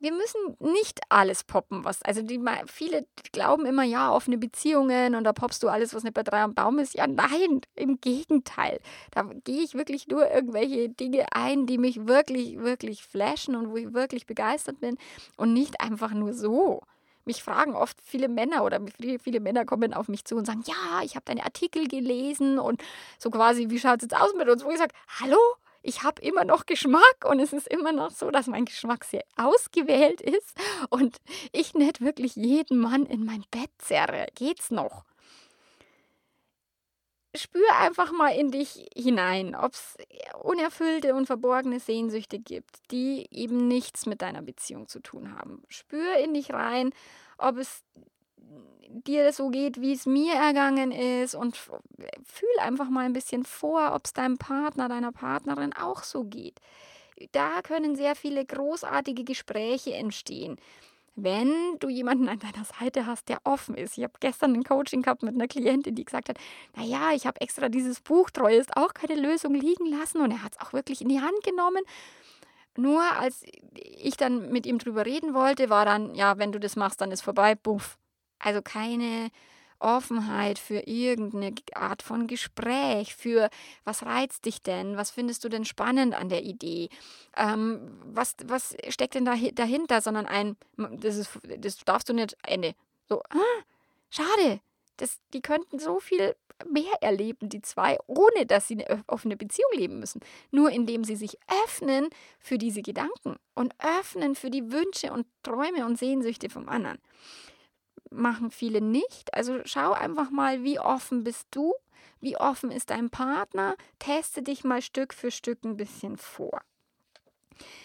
Wir 0.00 0.12
müssen 0.12 0.56
nicht 0.60 1.00
alles 1.08 1.42
poppen, 1.42 1.84
was. 1.84 2.02
Also 2.02 2.22
die, 2.22 2.40
viele 2.66 3.04
glauben 3.32 3.66
immer, 3.66 3.82
ja, 3.82 4.12
offene 4.12 4.38
Beziehungen 4.38 5.16
und 5.16 5.24
da 5.24 5.32
poppst 5.32 5.62
du 5.62 5.68
alles, 5.68 5.92
was 5.92 6.04
nicht 6.04 6.14
bei 6.14 6.22
drei 6.22 6.42
am 6.42 6.54
Baum 6.54 6.78
ist. 6.78 6.94
Ja, 6.94 7.08
nein, 7.08 7.62
im 7.74 8.00
Gegenteil. 8.00 8.78
Da 9.10 9.22
gehe 9.44 9.62
ich 9.62 9.74
wirklich 9.74 10.06
nur 10.06 10.30
irgendwelche 10.30 10.88
Dinge 10.88 11.26
ein, 11.32 11.66
die 11.66 11.78
mich 11.78 12.06
wirklich, 12.06 12.60
wirklich 12.60 13.02
flashen 13.02 13.56
und 13.56 13.70
wo 13.70 13.76
ich 13.76 13.92
wirklich 13.92 14.26
begeistert 14.26 14.80
bin 14.80 14.96
und 15.36 15.52
nicht 15.52 15.80
einfach 15.80 16.12
nur 16.12 16.32
so 16.32 16.82
mich 17.28 17.44
fragen 17.44 17.76
oft 17.76 18.00
viele 18.02 18.26
Männer 18.26 18.64
oder 18.64 18.80
viele 19.22 19.38
Männer 19.38 19.64
kommen 19.64 19.94
auf 19.94 20.08
mich 20.08 20.24
zu 20.24 20.34
und 20.34 20.46
sagen, 20.46 20.64
ja, 20.66 21.02
ich 21.04 21.14
habe 21.14 21.26
deine 21.26 21.44
Artikel 21.44 21.86
gelesen 21.86 22.58
und 22.58 22.82
so 23.18 23.30
quasi, 23.30 23.70
wie 23.70 23.78
schaut 23.78 23.98
es 23.98 24.04
jetzt 24.10 24.16
aus 24.20 24.34
mit 24.34 24.48
uns? 24.48 24.64
Wo 24.64 24.70
ich 24.70 24.78
sage, 24.78 24.94
hallo, 25.20 25.36
ich 25.82 26.02
habe 26.02 26.20
immer 26.22 26.44
noch 26.44 26.66
Geschmack 26.66 27.24
und 27.24 27.40
es 27.40 27.52
ist 27.52 27.68
immer 27.68 27.92
noch 27.92 28.10
so, 28.10 28.30
dass 28.30 28.46
mein 28.46 28.64
Geschmack 28.64 29.04
sehr 29.04 29.24
ausgewählt 29.36 30.20
ist 30.20 30.54
und 30.90 31.16
ich 31.52 31.74
nicht 31.74 32.00
wirklich 32.00 32.36
jeden 32.36 32.78
Mann 32.78 33.06
in 33.06 33.24
mein 33.24 33.44
Bett 33.50 33.70
zerre. 33.78 34.26
Geht's 34.34 34.70
noch? 34.70 35.04
spür 37.34 37.66
einfach 37.78 38.12
mal 38.12 38.30
in 38.30 38.50
dich 38.50 38.88
hinein, 38.94 39.54
ob 39.54 39.72
es 39.72 39.96
unerfüllte 40.42 41.14
und 41.14 41.26
verborgene 41.26 41.80
Sehnsüchte 41.80 42.38
gibt, 42.38 42.90
die 42.90 43.26
eben 43.30 43.68
nichts 43.68 44.06
mit 44.06 44.22
deiner 44.22 44.42
Beziehung 44.42 44.88
zu 44.88 45.00
tun 45.00 45.36
haben. 45.38 45.62
Spür 45.68 46.16
in 46.16 46.34
dich 46.34 46.52
rein, 46.52 46.90
ob 47.38 47.56
es 47.56 47.84
dir 48.88 49.32
so 49.32 49.50
geht, 49.50 49.80
wie 49.80 49.92
es 49.92 50.06
mir 50.06 50.34
ergangen 50.34 50.92
ist 50.92 51.34
und 51.34 51.56
fühl 51.56 52.58
einfach 52.60 52.88
mal 52.88 53.04
ein 53.04 53.12
bisschen 53.12 53.44
vor, 53.44 53.92
ob 53.94 54.06
es 54.06 54.12
deinem 54.12 54.38
Partner, 54.38 54.88
deiner 54.88 55.12
Partnerin 55.12 55.72
auch 55.74 56.02
so 56.02 56.24
geht. 56.24 56.58
Da 57.32 57.62
können 57.62 57.96
sehr 57.96 58.14
viele 58.14 58.44
großartige 58.44 59.24
Gespräche 59.24 59.94
entstehen 59.94 60.58
wenn 61.22 61.78
du 61.80 61.88
jemanden 61.88 62.28
an 62.28 62.38
deiner 62.38 62.64
Seite 62.64 63.06
hast, 63.06 63.28
der 63.28 63.38
offen 63.44 63.74
ist. 63.74 63.98
Ich 63.98 64.04
habe 64.04 64.14
gestern 64.20 64.54
ein 64.54 64.62
Coaching 64.62 65.02
gehabt 65.02 65.22
mit 65.22 65.34
einer 65.34 65.48
Klientin, 65.48 65.94
die 65.94 66.04
gesagt 66.04 66.28
hat, 66.28 66.38
naja, 66.76 67.10
ich 67.14 67.26
habe 67.26 67.40
extra 67.40 67.68
dieses 67.68 68.00
Buch 68.00 68.30
Treue 68.30 68.56
ist 68.56 68.76
auch 68.76 68.94
keine 68.94 69.20
Lösung 69.20 69.54
liegen 69.54 69.86
lassen 69.86 70.20
und 70.20 70.30
er 70.30 70.42
hat 70.42 70.52
es 70.52 70.60
auch 70.60 70.72
wirklich 70.72 71.00
in 71.00 71.08
die 71.08 71.20
Hand 71.20 71.42
genommen. 71.42 71.82
Nur 72.76 73.02
als 73.18 73.42
ich 73.74 74.16
dann 74.16 74.50
mit 74.50 74.64
ihm 74.64 74.78
drüber 74.78 75.04
reden 75.04 75.34
wollte, 75.34 75.68
war 75.70 75.84
dann, 75.84 76.14
ja, 76.14 76.38
wenn 76.38 76.52
du 76.52 76.60
das 76.60 76.76
machst, 76.76 77.00
dann 77.00 77.10
ist 77.10 77.22
vorbei, 77.22 77.56
buff. 77.56 77.98
Also 78.38 78.62
keine 78.62 79.30
Offenheit 79.80 80.58
für 80.58 80.80
irgendeine 80.86 81.54
Art 81.74 82.02
von 82.02 82.26
Gespräch, 82.26 83.14
für 83.14 83.48
was 83.84 84.04
reizt 84.04 84.44
dich 84.44 84.62
denn, 84.62 84.96
was 84.96 85.10
findest 85.10 85.44
du 85.44 85.48
denn 85.48 85.64
spannend 85.64 86.14
an 86.14 86.28
der 86.28 86.42
Idee, 86.42 86.88
ähm, 87.36 87.98
was, 88.04 88.34
was 88.44 88.76
steckt 88.88 89.14
denn 89.14 89.24
da, 89.24 89.34
dahinter, 89.52 90.00
sondern 90.00 90.26
ein, 90.26 90.56
das, 90.76 91.16
ist, 91.16 91.30
das 91.58 91.76
darfst 91.78 92.08
du 92.08 92.12
nicht, 92.12 92.36
Ende. 92.42 92.74
So, 93.08 93.20
ah, 93.30 93.62
schade, 94.10 94.60
das, 94.96 95.18
die 95.32 95.40
könnten 95.40 95.78
so 95.78 96.00
viel 96.00 96.34
mehr 96.68 96.94
erleben, 97.00 97.48
die 97.48 97.62
zwei, 97.62 97.98
ohne 98.08 98.46
dass 98.46 98.66
sie 98.66 98.84
eine 98.84 99.04
offene 99.06 99.36
Beziehung 99.36 99.70
leben 99.74 100.00
müssen. 100.00 100.20
Nur 100.50 100.70
indem 100.70 101.04
sie 101.04 101.14
sich 101.14 101.38
öffnen 101.64 102.08
für 102.40 102.58
diese 102.58 102.82
Gedanken 102.82 103.36
und 103.54 103.74
öffnen 103.78 104.34
für 104.34 104.50
die 104.50 104.72
Wünsche 104.72 105.12
und 105.12 105.26
Träume 105.44 105.86
und 105.86 106.00
Sehnsüchte 106.00 106.50
vom 106.50 106.68
anderen 106.68 106.98
machen 108.10 108.50
viele 108.50 108.80
nicht. 108.80 109.34
Also 109.34 109.60
schau 109.64 109.92
einfach 109.92 110.30
mal, 110.30 110.64
wie 110.64 110.78
offen 110.78 111.24
bist 111.24 111.48
du, 111.50 111.74
wie 112.20 112.36
offen 112.36 112.70
ist 112.70 112.90
dein 112.90 113.10
Partner, 113.10 113.76
teste 113.98 114.42
dich 114.42 114.64
mal 114.64 114.82
Stück 114.82 115.14
für 115.14 115.30
Stück 115.30 115.64
ein 115.64 115.76
bisschen 115.76 116.16
vor. 116.16 116.60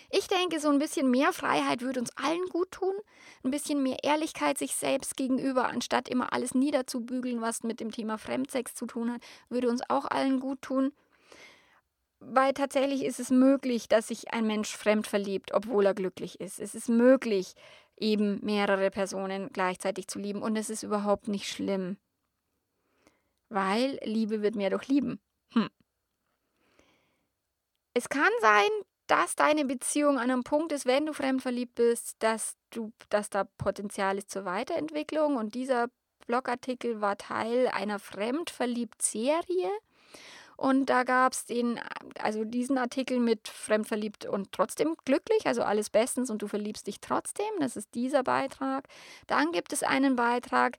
Ich 0.10 0.28
denke, 0.28 0.60
so 0.60 0.70
ein 0.70 0.78
bisschen 0.78 1.10
mehr 1.10 1.34
Freiheit 1.34 1.82
würde 1.82 2.00
uns 2.00 2.16
allen 2.18 2.46
gut 2.50 2.72
tun, 2.72 2.94
ein 3.44 3.50
bisschen 3.50 3.82
mehr 3.82 4.04
Ehrlichkeit 4.04 4.58
sich 4.60 4.76
selbst 4.76 5.18
gegenüber, 5.18 5.66
anstatt 5.66 6.08
immer 6.08 6.34
alles 6.34 6.54
niederzubügeln, 6.54 7.42
was 7.42 7.64
mit 7.64 7.80
dem 7.80 7.92
Thema 7.92 8.20
Fremdsex 8.20 8.76
zu 8.76 8.86
tun 8.86 9.12
hat, 9.12 9.22
würde 9.50 9.70
uns 9.70 9.82
auch 9.90 10.06
allen 10.06 10.40
gut 10.40 10.62
tun. 10.62 10.94
Weil 12.20 12.54
tatsächlich 12.54 13.04
ist 13.04 13.20
es 13.20 13.32
möglich, 13.32 13.90
dass 13.90 14.08
sich 14.08 14.34
ein 14.34 14.48
Mensch 14.48 14.78
fremd 14.78 15.08
verliebt, 15.08 15.54
obwohl 15.54 15.88
er 15.88 15.94
glücklich 15.94 16.40
ist. 16.40 16.60
Es 16.60 16.74
ist 16.76 16.88
möglich, 16.88 17.56
eben 18.04 18.40
mehrere 18.44 18.92
Personen 18.92 19.50
gleichzeitig 19.54 20.08
zu 20.08 20.20
lieben. 20.20 20.42
Und 20.42 20.58
es 20.58 20.70
ist 20.70 20.84
überhaupt 20.84 21.28
nicht 21.28 21.48
schlimm. 21.48 21.98
Weil 23.50 24.00
Liebe 24.04 24.42
wird 24.42 24.56
mehr 24.56 24.70
durch 24.70 24.88
Lieben. 24.88 25.20
Hm. 25.54 25.70
Es 27.94 28.10
kann 28.10 28.32
sein, 28.42 28.70
dass 29.08 29.36
deine 29.36 29.66
Beziehung 29.66 30.18
an 30.18 30.32
einem 30.32 30.44
Punkt 30.44 30.72
ist, 30.72 30.86
wenn 30.86 31.06
du 31.06 31.14
fremdverliebt 31.14 31.76
bist, 31.76 32.16
dass 32.20 32.56
du, 32.72 32.92
dass 33.10 33.30
da 33.30 33.46
Potenzial 33.58 34.18
ist 34.18 34.32
zur 34.32 34.46
Weiterentwicklung. 34.46 35.38
Und 35.38 35.56
dieser 35.56 35.88
Blogartikel 36.28 37.02
war 37.02 37.18
Teil 37.18 37.68
einer 37.68 38.00
Fremdverliebt-Serie. 38.00 39.70
Und 40.58 40.88
da 40.88 41.04
gab 41.04 41.34
es 41.34 41.46
also 42.20 42.44
diesen 42.44 42.78
Artikel 42.78 43.20
mit 43.20 43.48
Fremdverliebt 43.48 44.26
und 44.26 44.52
trotzdem 44.52 44.96
glücklich, 45.06 45.46
also 45.46 45.64
alles 45.64 45.90
bestens 45.90 46.30
und 46.30 46.42
du 46.42 46.48
verliebst 46.48 46.88
dich 46.88 47.00
trotzdem. 47.00 47.46
Das 47.60 47.76
ist 47.76 47.94
dieser 47.96 48.24
Beitrag. 48.24 48.88
Dann 49.28 49.52
gibt 49.52 49.74
es 49.74 49.84
einen 49.84 50.16
Beitrag, 50.16 50.78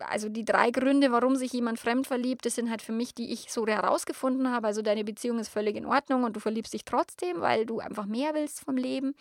also 0.00 0.28
die 0.28 0.44
drei 0.44 0.70
Gründe, 0.70 1.12
warum 1.12 1.36
sich 1.36 1.52
jemand 1.52 1.78
fremd 1.78 2.06
verliebt, 2.06 2.46
das 2.46 2.54
sind 2.54 2.70
halt 2.70 2.82
für 2.82 2.92
mich, 2.92 3.14
die 3.14 3.32
ich 3.32 3.52
so 3.52 3.66
herausgefunden 3.66 4.50
habe. 4.50 4.66
Also 4.66 4.82
deine 4.82 5.04
Beziehung 5.04 5.38
ist 5.38 5.48
völlig 5.48 5.76
in 5.76 5.86
Ordnung 5.86 6.24
und 6.24 6.34
du 6.34 6.40
verliebst 6.40 6.72
dich 6.72 6.84
trotzdem, 6.84 7.40
weil 7.40 7.66
du 7.66 7.80
einfach 7.80 8.06
mehr 8.06 8.34
willst 8.34 8.60
vom 8.60 8.76
Leben. 8.76 9.14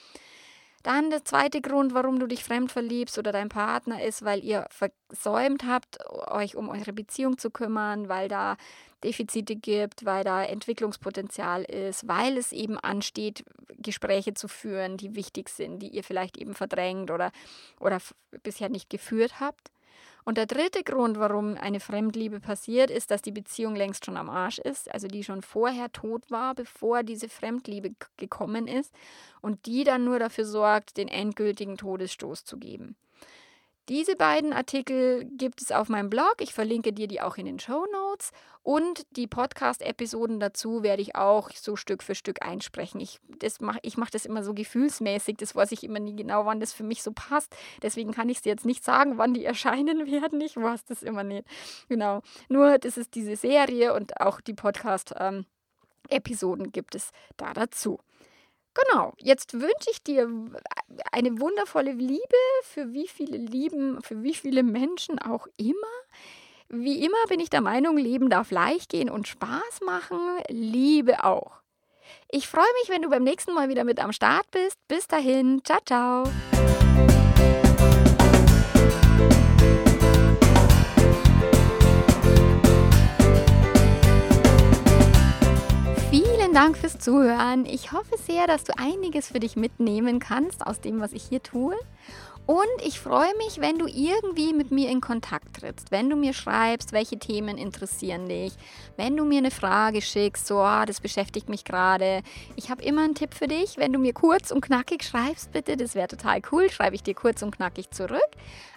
Dann 0.84 1.10
der 1.10 1.26
zweite 1.26 1.62
Grund, 1.62 1.94
warum 1.94 2.20
du 2.20 2.28
dich 2.28 2.44
fremd 2.44 2.72
verliebst 2.72 3.18
oder 3.18 3.32
dein 3.32 3.50
Partner 3.50 4.04
ist, 4.04 4.24
weil 4.24 4.44
ihr 4.44 4.65
versäumt 4.70 5.65
habt, 5.65 6.00
euch 6.32 6.56
um 6.56 6.70
eure 6.70 6.94
Beziehung 6.94 7.38
zu 7.38 7.50
kümmern, 7.50 8.08
weil 8.08 8.30
da 8.30 8.56
Defizite 9.04 9.56
gibt, 9.56 10.06
weil 10.06 10.24
da 10.24 10.44
Entwicklungspotenzial 10.44 11.63
ist, 11.63 12.08
weil 12.08 12.38
es 12.38 12.52
eben 12.52 12.78
ansteht, 12.78 13.44
Gespräche 13.78 14.34
zu 14.34 14.48
führen, 14.48 14.98
die 14.98 15.15
wichtig 15.15 15.50
sind, 15.50 15.80
die 15.80 15.89
ihr 15.89 16.04
vielleicht 16.04 16.38
eben 16.38 16.54
verdrängt 16.54 17.12
oder, 17.12 17.32
oder 17.80 18.00
bisher 18.44 18.70
nicht 18.70 18.89
geführt 18.89 19.39
habt. 19.39 19.72
Und 20.30 20.38
der 20.38 20.46
dritte 20.46 20.84
Grund, 20.84 21.18
warum 21.18 21.56
eine 21.56 21.80
Fremdliebe 21.80 22.39
passiert, 22.39 22.92
ist, 22.92 23.10
dass 23.10 23.24
die 23.24 23.32
Beziehung 23.32 23.76
längst 23.76 24.06
schon 24.06 24.15
am 24.15 24.30
Arsch 24.30 24.60
ist, 24.60 24.94
also 24.94 25.08
die 25.08 25.24
schon 25.24 25.42
vorher 25.42 25.92
tot 25.92 26.30
war, 26.30 26.54
bevor 26.54 27.02
diese 27.02 27.28
Fremdliebe 27.30 27.96
gekommen 28.15 28.68
ist 28.68 28.94
und 29.42 29.65
die 29.65 29.84
dann 29.84 30.06
nur 30.06 30.20
dafür 30.20 30.46
sorgt, 30.46 30.98
den 30.98 31.08
endgültigen 31.08 31.78
Todesstoß 31.78 32.46
zu 32.46 32.58
geben. 32.60 32.96
Diese 33.89 34.15
beiden 34.15 34.54
Artikel 34.54 35.25
gibt 35.25 35.62
es 35.63 35.71
auf 35.71 35.89
meinem 35.89 36.12
Blog. 36.12 36.36
Ich 36.41 36.54
verlinke 36.54 36.93
dir 36.93 37.08
die 37.08 37.21
auch 37.21 37.38
in 37.38 37.47
den 37.47 37.58
Show 37.58 37.88
Notes. 37.91 38.30
Und 38.62 39.08
die 39.17 39.25
Podcast-Episoden 39.25 40.39
dazu 40.39 40.84
werde 40.84 41.02
ich 41.02 41.15
auch 41.15 41.49
so 41.56 41.75
Stück 41.75 42.04
für 42.04 42.13
Stück 42.13 42.45
einsprechen. 42.45 43.02
Ich, 43.02 43.19
mach, 43.60 43.80
ich 43.82 43.97
mache 43.97 44.12
das 44.12 44.28
immer 44.28 44.43
so 44.43 44.54
gefühlsmäßig. 44.54 45.38
Das 45.38 45.56
weiß 45.56 45.71
ich 45.71 45.84
immer 45.84 45.99
nie 45.99 46.15
genau, 46.15 46.45
wann 46.45 46.60
das 46.60 46.71
für 46.71 46.84
mich 46.84 47.02
so 47.02 47.13
passt. 47.13 47.56
Deswegen 47.82 48.12
kann 48.12 48.30
ich 48.30 48.43
dir 48.43 48.49
jetzt 48.49 48.67
nicht 48.67 48.84
sagen, 48.84 49.17
wann 49.17 49.34
die 49.34 49.45
erscheinen 49.45 50.06
werden. 50.06 50.39
Ich 50.39 50.56
weiß 50.56 50.86
das 50.86 51.02
immer 51.02 51.23
nicht. 51.23 51.47
Genau. 51.88 52.21
Nur, 52.47 52.78
das 52.78 52.95
ist 52.95 53.15
diese 53.15 53.38
Serie 53.38 53.95
und 53.95 54.21
auch 54.21 54.39
die 54.39 54.54
Podcast-Episoden 54.54 56.65
ähm, 56.65 56.71
gibt 56.71 56.93
es 56.93 57.10
da 57.38 57.54
dazu. 57.54 57.99
Genau, 58.88 59.13
jetzt 59.18 59.54
wünsche 59.54 59.89
ich 59.92 60.04
dir 60.04 60.30
eine 61.12 61.39
wundervolle 61.39 61.92
Liebe 61.92 62.22
für 62.63 62.94
wie 62.94 63.08
viele 63.08 63.38
Lieben, 63.38 64.02
für 64.02 64.24
wie 64.24 64.34
viele 64.34 64.63
Menschen 64.63 65.20
auch 65.20 65.48
immer. 65.58 65.74
Wie 66.70 67.04
immer 67.04 67.18
bin 67.28 67.39
ich 67.39 67.50
der 67.50 67.62
Meinung, 67.62 67.98
Leben 67.98 68.30
darf 68.30 68.52
leicht 68.52 68.89
gehen 68.89 69.10
und 69.10 69.28
Spaß 69.28 69.82
machen, 69.86 70.20
Liebe 70.50 71.24
auch. 71.24 71.52
Ich 72.30 72.48
freue 72.48 72.72
mich, 72.82 72.89
wenn 72.89 73.02
du 73.02 73.10
beim 73.10 73.24
nächsten 73.24 73.54
Mal 73.54 73.70
wieder 73.70 73.84
mit 73.84 74.00
am 74.00 74.13
Start 74.13 74.50
bist. 74.52 74.78
Bis 74.88 75.08
dahin, 75.08 75.62
ciao, 75.63 75.80
ciao. 75.86 76.24
Vielen 86.50 86.64
Dank 86.64 86.78
fürs 86.80 86.98
Zuhören. 86.98 87.68
Ich 87.68 87.92
hoffe 87.92 88.18
sehr, 88.26 88.48
dass 88.48 88.64
du 88.64 88.76
einiges 88.76 89.28
für 89.28 89.40
dich 89.40 89.56
mitnehmen 89.56 90.18
kannst 90.18 90.66
aus 90.66 90.82
dem, 90.82 91.00
was 91.00 91.14
ich 91.14 91.22
hier 91.22 91.44
tue. 91.44 91.76
Und 92.50 92.66
ich 92.84 93.00
freue 93.00 93.38
mich, 93.38 93.62
wenn 93.62 93.78
du 93.78 93.86
irgendwie 93.86 94.54
mit 94.54 94.72
mir 94.72 94.90
in 94.90 95.02
Kontakt 95.02 95.60
trittst, 95.60 95.92
wenn 95.92 96.10
du 96.10 96.16
mir 96.16 96.34
schreibst, 96.34 96.94
welche 96.94 97.20
Themen 97.20 97.60
interessieren 97.60 98.28
dich, 98.28 98.54
wenn 98.98 99.16
du 99.16 99.24
mir 99.24 99.38
eine 99.38 99.52
Frage 99.52 100.02
schickst, 100.02 100.48
so, 100.48 100.58
ah, 100.58 100.88
das 100.88 101.00
beschäftigt 101.00 101.48
mich 101.48 101.64
gerade. 101.64 102.24
Ich 102.56 102.72
habe 102.72 102.82
immer 102.82 103.04
einen 103.04 103.14
Tipp 103.14 103.36
für 103.36 103.46
dich, 103.46 103.78
wenn 103.78 103.94
du 103.94 104.00
mir 104.00 104.14
kurz 104.14 104.50
und 104.50 104.62
knackig 104.62 105.04
schreibst, 105.04 105.52
bitte, 105.52 105.78
das 105.78 105.94
wäre 105.94 106.08
total 106.08 106.42
cool, 106.52 106.72
schreibe 106.72 106.96
ich 106.96 107.04
dir 107.04 107.14
kurz 107.14 107.44
und 107.44 107.56
knackig 107.56 107.92
zurück. 107.92 108.18